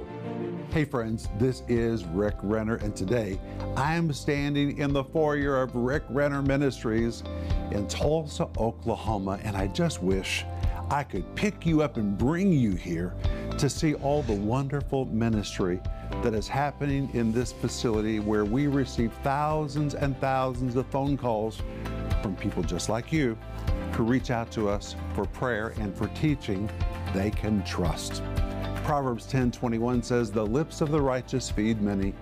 Hey 0.69 0.85
friends, 0.85 1.27
this 1.39 1.63
is 1.67 2.05
Rick 2.05 2.35
Renner, 2.43 2.75
and 2.75 2.95
today 2.95 3.41
I 3.75 3.95
am 3.95 4.13
standing 4.13 4.77
in 4.77 4.93
the 4.93 5.03
foyer 5.03 5.59
of 5.59 5.75
Rick 5.75 6.03
Renner 6.07 6.43
Ministries 6.43 7.23
in 7.71 7.87
Tulsa, 7.87 8.47
Oklahoma, 8.59 9.39
and 9.43 9.57
I 9.57 9.65
just 9.69 10.03
wish 10.03 10.45
I 10.91 11.01
could 11.03 11.35
pick 11.35 11.65
you 11.65 11.81
up 11.81 11.97
and 11.97 12.15
bring 12.15 12.53
you 12.53 12.73
here 12.73 13.15
to 13.57 13.67
see 13.67 13.95
all 13.95 14.21
the 14.21 14.35
wonderful 14.35 15.05
ministry 15.05 15.81
that 16.21 16.35
is 16.35 16.47
happening 16.47 17.09
in 17.13 17.31
this 17.31 17.51
facility 17.51 18.19
where 18.19 18.45
we 18.45 18.67
receive 18.67 19.11
thousands 19.23 19.95
and 19.95 20.15
thousands 20.21 20.75
of 20.75 20.85
phone 20.91 21.17
calls 21.17 21.63
from 22.21 22.35
people 22.35 22.61
just 22.61 22.87
like 22.87 23.11
you 23.11 23.35
who 23.99 24.05
reach 24.05 24.31
out 24.31 24.49
to 24.49 24.69
us 24.69 24.95
for 25.13 25.25
prayer 25.25 25.73
and 25.77 25.93
for 25.93 26.07
teaching 26.09 26.69
they 27.13 27.29
can 27.29 27.61
trust. 27.65 28.23
Proverbs 28.85 29.25
10:21 29.25 30.01
says, 30.01 30.31
"The 30.31 30.45
lips 30.45 30.79
of 30.79 30.89
the 30.89 31.01
righteous 31.01 31.49
feed 31.49 31.81
many, 31.81 32.13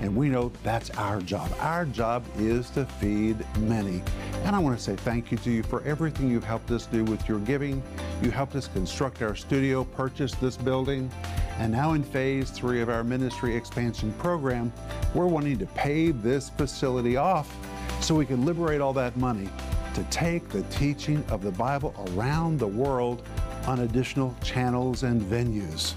And 0.00 0.14
we 0.16 0.28
know 0.28 0.50
that's 0.64 0.90
our 0.90 1.20
job. 1.20 1.50
Our 1.60 1.84
job 1.86 2.24
is 2.36 2.68
to 2.70 2.84
feed 2.84 3.36
many. 3.60 4.02
And 4.44 4.54
I 4.54 4.58
want 4.58 4.76
to 4.76 4.82
say 4.82 4.96
thank 4.96 5.30
you 5.30 5.38
to 5.38 5.50
you 5.50 5.62
for 5.62 5.82
everything 5.82 6.28
you've 6.28 6.44
helped 6.44 6.72
us 6.72 6.86
do 6.86 7.04
with 7.04 7.28
your 7.28 7.38
giving. 7.38 7.80
You 8.20 8.32
helped 8.32 8.56
us 8.56 8.66
construct 8.66 9.22
our 9.22 9.36
studio, 9.36 9.84
purchase 9.84 10.34
this 10.34 10.56
building. 10.56 11.10
And 11.58 11.72
now 11.72 11.92
in 11.92 12.02
phase 12.02 12.50
three 12.50 12.82
of 12.82 12.88
our 12.88 13.04
ministry 13.04 13.56
expansion 13.56 14.12
program, 14.18 14.72
we're 15.14 15.28
wanting 15.28 15.58
to 15.58 15.66
pave 15.66 16.22
this 16.22 16.50
facility 16.50 17.16
off 17.16 17.56
so 18.00 18.16
we 18.16 18.26
can 18.26 18.44
liberate 18.44 18.80
all 18.80 18.92
that 18.94 19.16
money 19.16 19.48
to 19.94 20.02
take 20.04 20.48
the 20.48 20.62
teaching 20.64 21.24
of 21.28 21.42
the 21.42 21.52
Bible 21.52 21.94
around 22.10 22.58
the 22.58 22.66
world 22.66 23.26
on 23.66 23.80
additional 23.80 24.34
channels 24.42 25.02
and 25.04 25.22
venues. 25.22 25.94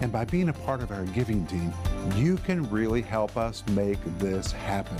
And 0.00 0.10
by 0.10 0.24
being 0.24 0.48
a 0.48 0.52
part 0.52 0.82
of 0.82 0.90
our 0.90 1.04
giving 1.04 1.46
team, 1.46 1.72
you 2.16 2.38
can 2.38 2.68
really 2.70 3.02
help 3.02 3.36
us 3.36 3.62
make 3.72 3.98
this 4.18 4.50
happen. 4.50 4.96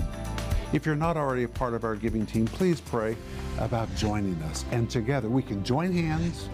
If 0.73 0.85
you're 0.85 0.95
not 0.95 1.17
already 1.17 1.43
a 1.43 1.49
part 1.49 1.73
of 1.73 1.83
our 1.83 1.95
giving 1.95 2.25
team, 2.25 2.45
please 2.45 2.79
pray 2.79 3.17
about 3.59 3.93
joining 3.95 4.41
us. 4.43 4.63
And 4.71 4.89
together 4.89 5.27
we 5.27 5.41
can 5.41 5.63
join 5.63 5.91
hands 5.91 6.47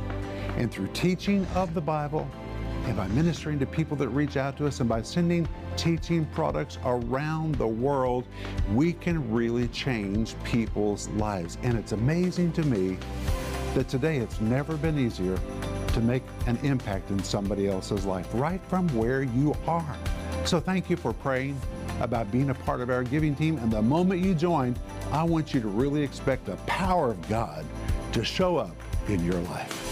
and 0.56 0.72
through 0.72 0.88
teaching 0.94 1.46
of 1.54 1.74
the 1.74 1.82
Bible 1.82 2.28
and 2.88 2.96
by 2.96 3.08
ministering 3.10 3.60
to 3.60 3.66
people 3.66 3.98
that 3.98 4.08
reach 4.10 4.38
out 4.38 4.56
to 4.58 4.66
us 4.66 4.80
and 4.80 4.88
by 4.88 5.02
sending 5.02 5.48
teaching 5.76 6.26
products 6.28 6.78
around 6.86 7.56
the 7.56 7.68
world, 7.68 8.26
we 8.74 8.94
can 8.94 9.30
really 9.30 9.68
change 9.68 10.36
people's 10.46 11.10
lives. 11.10 11.58
And 11.64 11.78
it's 11.78 11.92
amazing 11.92 12.54
to 12.54 12.64
me 12.64 12.98
that 13.76 13.90
today 13.90 14.18
it's 14.18 14.40
never 14.40 14.78
been 14.78 14.98
easier 14.98 15.38
to 15.90 16.00
make 16.00 16.24
an 16.46 16.58
impact 16.64 17.10
in 17.10 17.22
somebody 17.24 17.68
else's 17.68 18.06
life 18.06 18.30
right 18.34 18.62
from 18.70 18.88
where 18.96 19.24
you 19.24 19.54
are. 19.68 19.98
So 20.46 20.62
thank 20.62 20.90
you 20.90 20.96
for 20.96 21.12
praying 21.12 21.60
about 22.00 22.32
being 22.32 22.52
a 22.52 22.56
part 22.56 22.80
of 22.80 22.90
our 22.90 23.04
giving 23.04 23.36
team. 23.36 23.58
And 23.58 23.70
the 23.70 23.82
moment 23.82 24.24
you 24.24 24.34
join, 24.34 24.78
I 25.12 25.24
want 25.24 25.54
you 25.54 25.60
to 25.60 25.68
really 25.68 26.04
expect 26.04 26.46
the 26.46 26.56
power 26.68 27.12
of 27.12 27.30
God 27.30 27.66
to 28.14 28.24
show 28.24 28.56
up 28.56 28.76
in 29.10 29.26
your 29.26 29.42
life. 29.42 29.87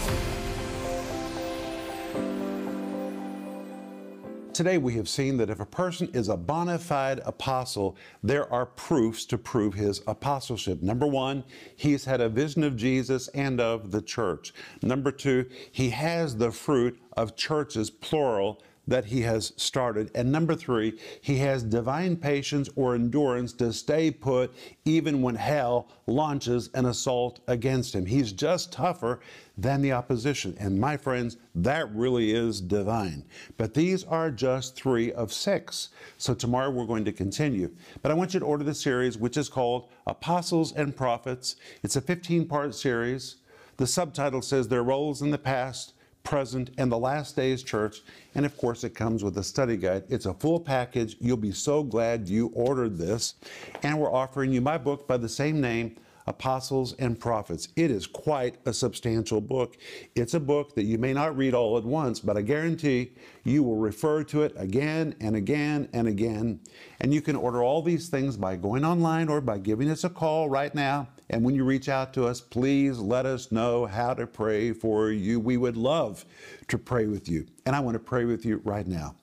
Today, 4.56 4.78
we 4.78 4.94
have 4.94 5.06
seen 5.06 5.36
that 5.36 5.50
if 5.50 5.60
a 5.60 5.66
person 5.66 6.08
is 6.14 6.30
a 6.30 6.36
bona 6.38 6.78
fide 6.78 7.20
apostle, 7.26 7.94
there 8.22 8.50
are 8.50 8.64
proofs 8.64 9.26
to 9.26 9.36
prove 9.36 9.74
his 9.74 10.00
apostleship. 10.06 10.80
Number 10.80 11.06
one, 11.06 11.44
he's 11.76 12.06
had 12.06 12.22
a 12.22 12.30
vision 12.30 12.64
of 12.64 12.74
Jesus 12.74 13.28
and 13.34 13.60
of 13.60 13.90
the 13.90 14.00
church. 14.00 14.54
Number 14.80 15.12
two, 15.12 15.44
he 15.70 15.90
has 15.90 16.38
the 16.38 16.50
fruit 16.50 16.98
of 17.18 17.36
churches, 17.36 17.90
plural, 17.90 18.62
that 18.88 19.06
he 19.06 19.22
has 19.22 19.52
started. 19.56 20.10
And 20.14 20.30
number 20.30 20.54
three, 20.54 20.98
he 21.20 21.38
has 21.38 21.62
divine 21.62 22.16
patience 22.16 22.68
or 22.76 22.94
endurance 22.94 23.52
to 23.54 23.72
stay 23.72 24.10
put 24.10 24.54
even 24.84 25.22
when 25.22 25.34
hell 25.34 25.88
launches 26.06 26.70
an 26.74 26.86
assault 26.86 27.40
against 27.48 27.94
him. 27.94 28.06
He's 28.06 28.32
just 28.32 28.72
tougher 28.72 29.20
than 29.58 29.82
the 29.82 29.92
opposition. 29.92 30.56
And 30.60 30.78
my 30.78 30.96
friends, 30.96 31.36
that 31.54 31.92
really 31.94 32.32
is 32.32 32.60
divine. 32.60 33.24
But 33.56 33.74
these 33.74 34.04
are 34.04 34.30
just 34.30 34.76
three 34.76 35.12
of 35.12 35.32
six. 35.32 35.88
So 36.18 36.34
tomorrow 36.34 36.70
we're 36.70 36.86
going 36.86 37.04
to 37.06 37.12
continue. 37.12 37.70
But 38.02 38.12
I 38.12 38.14
want 38.14 38.34
you 38.34 38.40
to 38.40 38.46
order 38.46 38.64
the 38.64 38.74
series, 38.74 39.18
which 39.18 39.36
is 39.36 39.48
called 39.48 39.88
Apostles 40.06 40.72
and 40.72 40.94
Prophets. 40.94 41.56
It's 41.82 41.96
a 41.96 42.00
15 42.00 42.46
part 42.46 42.74
series. 42.74 43.36
The 43.78 43.86
subtitle 43.86 44.42
says 44.42 44.68
Their 44.68 44.82
Roles 44.82 45.22
in 45.22 45.30
the 45.30 45.38
Past 45.38 45.92
present, 46.26 46.70
and 46.76 46.92
the 46.92 46.98
last 46.98 47.36
days 47.36 47.62
church. 47.62 48.02
And 48.34 48.44
of 48.44 48.56
course, 48.58 48.84
it 48.84 48.94
comes 48.94 49.24
with 49.24 49.38
a 49.38 49.42
study 49.42 49.76
guide. 49.76 50.04
It's 50.10 50.26
a 50.26 50.34
full 50.34 50.60
package. 50.60 51.16
You'll 51.20 51.38
be 51.38 51.52
so 51.52 51.82
glad 51.82 52.28
you 52.28 52.48
ordered 52.48 52.98
this. 52.98 53.36
And 53.82 53.98
we're 53.98 54.12
offering 54.12 54.52
you 54.52 54.60
my 54.60 54.76
book 54.76 55.08
by 55.08 55.16
the 55.16 55.28
same 55.28 55.60
name. 55.60 55.96
Apostles 56.28 56.94
and 56.94 57.18
Prophets. 57.18 57.68
It 57.76 57.90
is 57.90 58.06
quite 58.06 58.56
a 58.66 58.72
substantial 58.72 59.40
book. 59.40 59.76
It's 60.16 60.34
a 60.34 60.40
book 60.40 60.74
that 60.74 60.82
you 60.82 60.98
may 60.98 61.12
not 61.12 61.36
read 61.36 61.54
all 61.54 61.78
at 61.78 61.84
once, 61.84 62.18
but 62.18 62.36
I 62.36 62.42
guarantee 62.42 63.12
you 63.44 63.62
will 63.62 63.76
refer 63.76 64.24
to 64.24 64.42
it 64.42 64.52
again 64.56 65.14
and 65.20 65.36
again 65.36 65.88
and 65.92 66.08
again. 66.08 66.58
And 67.00 67.14
you 67.14 67.22
can 67.22 67.36
order 67.36 67.62
all 67.62 67.80
these 67.80 68.08
things 68.08 68.36
by 68.36 68.56
going 68.56 68.84
online 68.84 69.28
or 69.28 69.40
by 69.40 69.58
giving 69.58 69.88
us 69.88 70.02
a 70.02 70.10
call 70.10 70.48
right 70.48 70.74
now. 70.74 71.06
And 71.28 71.44
when 71.44 71.54
you 71.54 71.64
reach 71.64 71.88
out 71.88 72.12
to 72.14 72.26
us, 72.26 72.40
please 72.40 72.98
let 72.98 73.26
us 73.26 73.50
know 73.50 73.86
how 73.86 74.14
to 74.14 74.26
pray 74.26 74.72
for 74.72 75.10
you. 75.10 75.40
We 75.40 75.56
would 75.56 75.76
love 75.76 76.24
to 76.68 76.78
pray 76.78 77.06
with 77.06 77.28
you. 77.28 77.46
And 77.64 77.74
I 77.74 77.80
want 77.80 77.94
to 77.94 78.00
pray 78.00 78.24
with 78.24 78.44
you 78.44 78.60
right 78.64 78.86
now. 78.86 79.16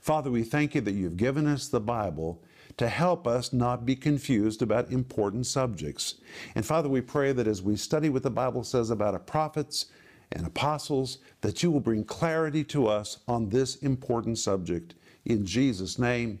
Father, 0.00 0.30
we 0.30 0.42
thank 0.42 0.74
you 0.74 0.80
that 0.82 0.92
you've 0.92 1.16
given 1.16 1.46
us 1.46 1.68
the 1.68 1.80
Bible 1.80 2.42
to 2.76 2.88
help 2.88 3.26
us 3.26 3.52
not 3.52 3.84
be 3.84 3.96
confused 3.96 4.62
about 4.62 4.92
important 4.92 5.46
subjects. 5.46 6.16
And 6.54 6.64
Father, 6.64 6.88
we 6.88 7.00
pray 7.00 7.32
that 7.32 7.48
as 7.48 7.60
we 7.60 7.76
study 7.76 8.08
what 8.08 8.22
the 8.22 8.30
Bible 8.30 8.62
says 8.62 8.90
about 8.90 9.26
prophets 9.26 9.86
and 10.32 10.46
apostles, 10.46 11.18
that 11.40 11.62
you 11.62 11.70
will 11.70 11.80
bring 11.80 12.04
clarity 12.04 12.62
to 12.64 12.86
us 12.86 13.18
on 13.26 13.48
this 13.48 13.76
important 13.76 14.38
subject. 14.38 14.94
In 15.24 15.44
Jesus' 15.44 15.98
name, 15.98 16.38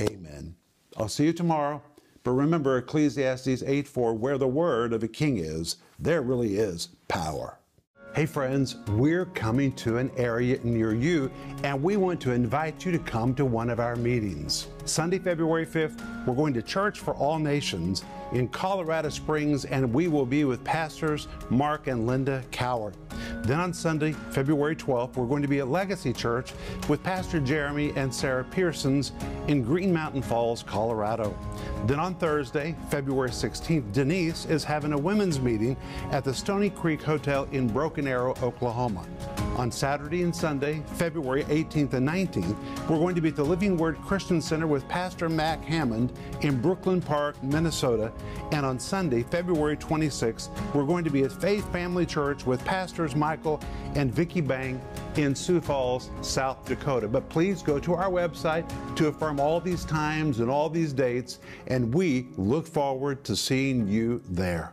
amen. 0.00 0.54
I'll 0.96 1.08
see 1.08 1.24
you 1.24 1.32
tomorrow. 1.32 1.82
But 2.24 2.32
remember 2.32 2.78
Ecclesiastes 2.78 3.62
8 3.62 3.86
4, 3.86 4.14
where 4.14 4.38
the 4.38 4.48
word 4.48 4.94
of 4.94 5.02
a 5.02 5.08
king 5.08 5.36
is, 5.36 5.76
there 5.98 6.22
really 6.22 6.56
is 6.56 6.88
power. 7.06 7.58
Hey 8.14 8.24
friends, 8.26 8.76
we're 8.90 9.26
coming 9.26 9.72
to 9.72 9.98
an 9.98 10.10
area 10.16 10.58
near 10.62 10.94
you 10.94 11.30
and 11.64 11.82
we 11.82 11.96
want 11.96 12.20
to 12.20 12.30
invite 12.30 12.86
you 12.86 12.92
to 12.92 12.98
come 12.98 13.34
to 13.34 13.44
one 13.44 13.68
of 13.68 13.80
our 13.80 13.96
meetings. 13.96 14.68
Sunday, 14.84 15.18
February 15.18 15.66
5th, 15.66 16.24
we're 16.24 16.36
going 16.36 16.54
to 16.54 16.62
Church 16.62 17.00
for 17.00 17.12
All 17.14 17.40
Nations 17.40 18.04
in 18.32 18.46
Colorado 18.48 19.08
Springs 19.08 19.64
and 19.64 19.92
we 19.92 20.06
will 20.06 20.26
be 20.26 20.44
with 20.44 20.62
pastors 20.62 21.26
Mark 21.50 21.88
and 21.88 22.06
Linda 22.06 22.44
Cowart. 22.52 22.94
Then 23.44 23.60
on 23.60 23.74
Sunday, 23.74 24.12
February 24.30 24.74
12th, 24.74 25.16
we're 25.16 25.26
going 25.26 25.42
to 25.42 25.48
be 25.48 25.58
at 25.58 25.68
Legacy 25.68 26.14
Church 26.14 26.54
with 26.88 27.02
Pastor 27.02 27.40
Jeremy 27.40 27.92
and 27.94 28.12
Sarah 28.12 28.44
Pearsons 28.44 29.12
in 29.48 29.62
Green 29.62 29.92
Mountain 29.92 30.22
Falls, 30.22 30.62
Colorado. 30.62 31.36
Then 31.86 32.00
on 32.00 32.14
Thursday, 32.14 32.74
February 32.88 33.30
16th, 33.30 33.92
Denise 33.92 34.46
is 34.46 34.64
having 34.64 34.94
a 34.94 34.98
women's 34.98 35.40
meeting 35.40 35.76
at 36.10 36.24
the 36.24 36.32
Stony 36.32 36.70
Creek 36.70 37.02
Hotel 37.02 37.46
in 37.52 37.68
Broken 37.68 38.08
Arrow, 38.08 38.34
Oklahoma. 38.42 39.04
On 39.56 39.70
Saturday 39.70 40.24
and 40.24 40.34
Sunday, 40.34 40.82
February 40.94 41.44
18th 41.44 41.92
and 41.92 42.08
19th, 42.08 42.56
we're 42.88 42.98
going 42.98 43.14
to 43.14 43.20
be 43.20 43.28
at 43.28 43.36
the 43.36 43.44
Living 43.44 43.76
Word 43.76 43.96
Christian 44.02 44.42
Center 44.42 44.66
with 44.66 44.86
Pastor 44.88 45.28
Mac 45.28 45.62
Hammond 45.64 46.12
in 46.40 46.60
Brooklyn 46.60 47.00
Park, 47.00 47.40
Minnesota. 47.40 48.12
And 48.50 48.66
on 48.66 48.80
Sunday, 48.80 49.22
February 49.22 49.76
26th, 49.76 50.48
we're 50.74 50.84
going 50.84 51.04
to 51.04 51.10
be 51.10 51.22
at 51.22 51.30
Faith 51.30 51.70
Family 51.70 52.04
Church 52.04 52.44
with 52.44 52.64
Pastors 52.64 53.14
Michael 53.14 53.60
and 53.94 54.12
Vicki 54.12 54.40
Bang 54.40 54.80
in 55.14 55.36
Sioux 55.36 55.60
Falls, 55.60 56.10
South 56.20 56.64
Dakota. 56.64 57.06
But 57.06 57.28
please 57.28 57.62
go 57.62 57.78
to 57.78 57.94
our 57.94 58.10
website 58.10 58.68
to 58.96 59.06
affirm 59.06 59.38
all 59.38 59.60
these 59.60 59.84
times 59.84 60.40
and 60.40 60.50
all 60.50 60.68
these 60.68 60.92
dates, 60.92 61.38
and 61.68 61.94
we 61.94 62.26
look 62.36 62.66
forward 62.66 63.22
to 63.22 63.36
seeing 63.36 63.86
you 63.86 64.20
there. 64.28 64.72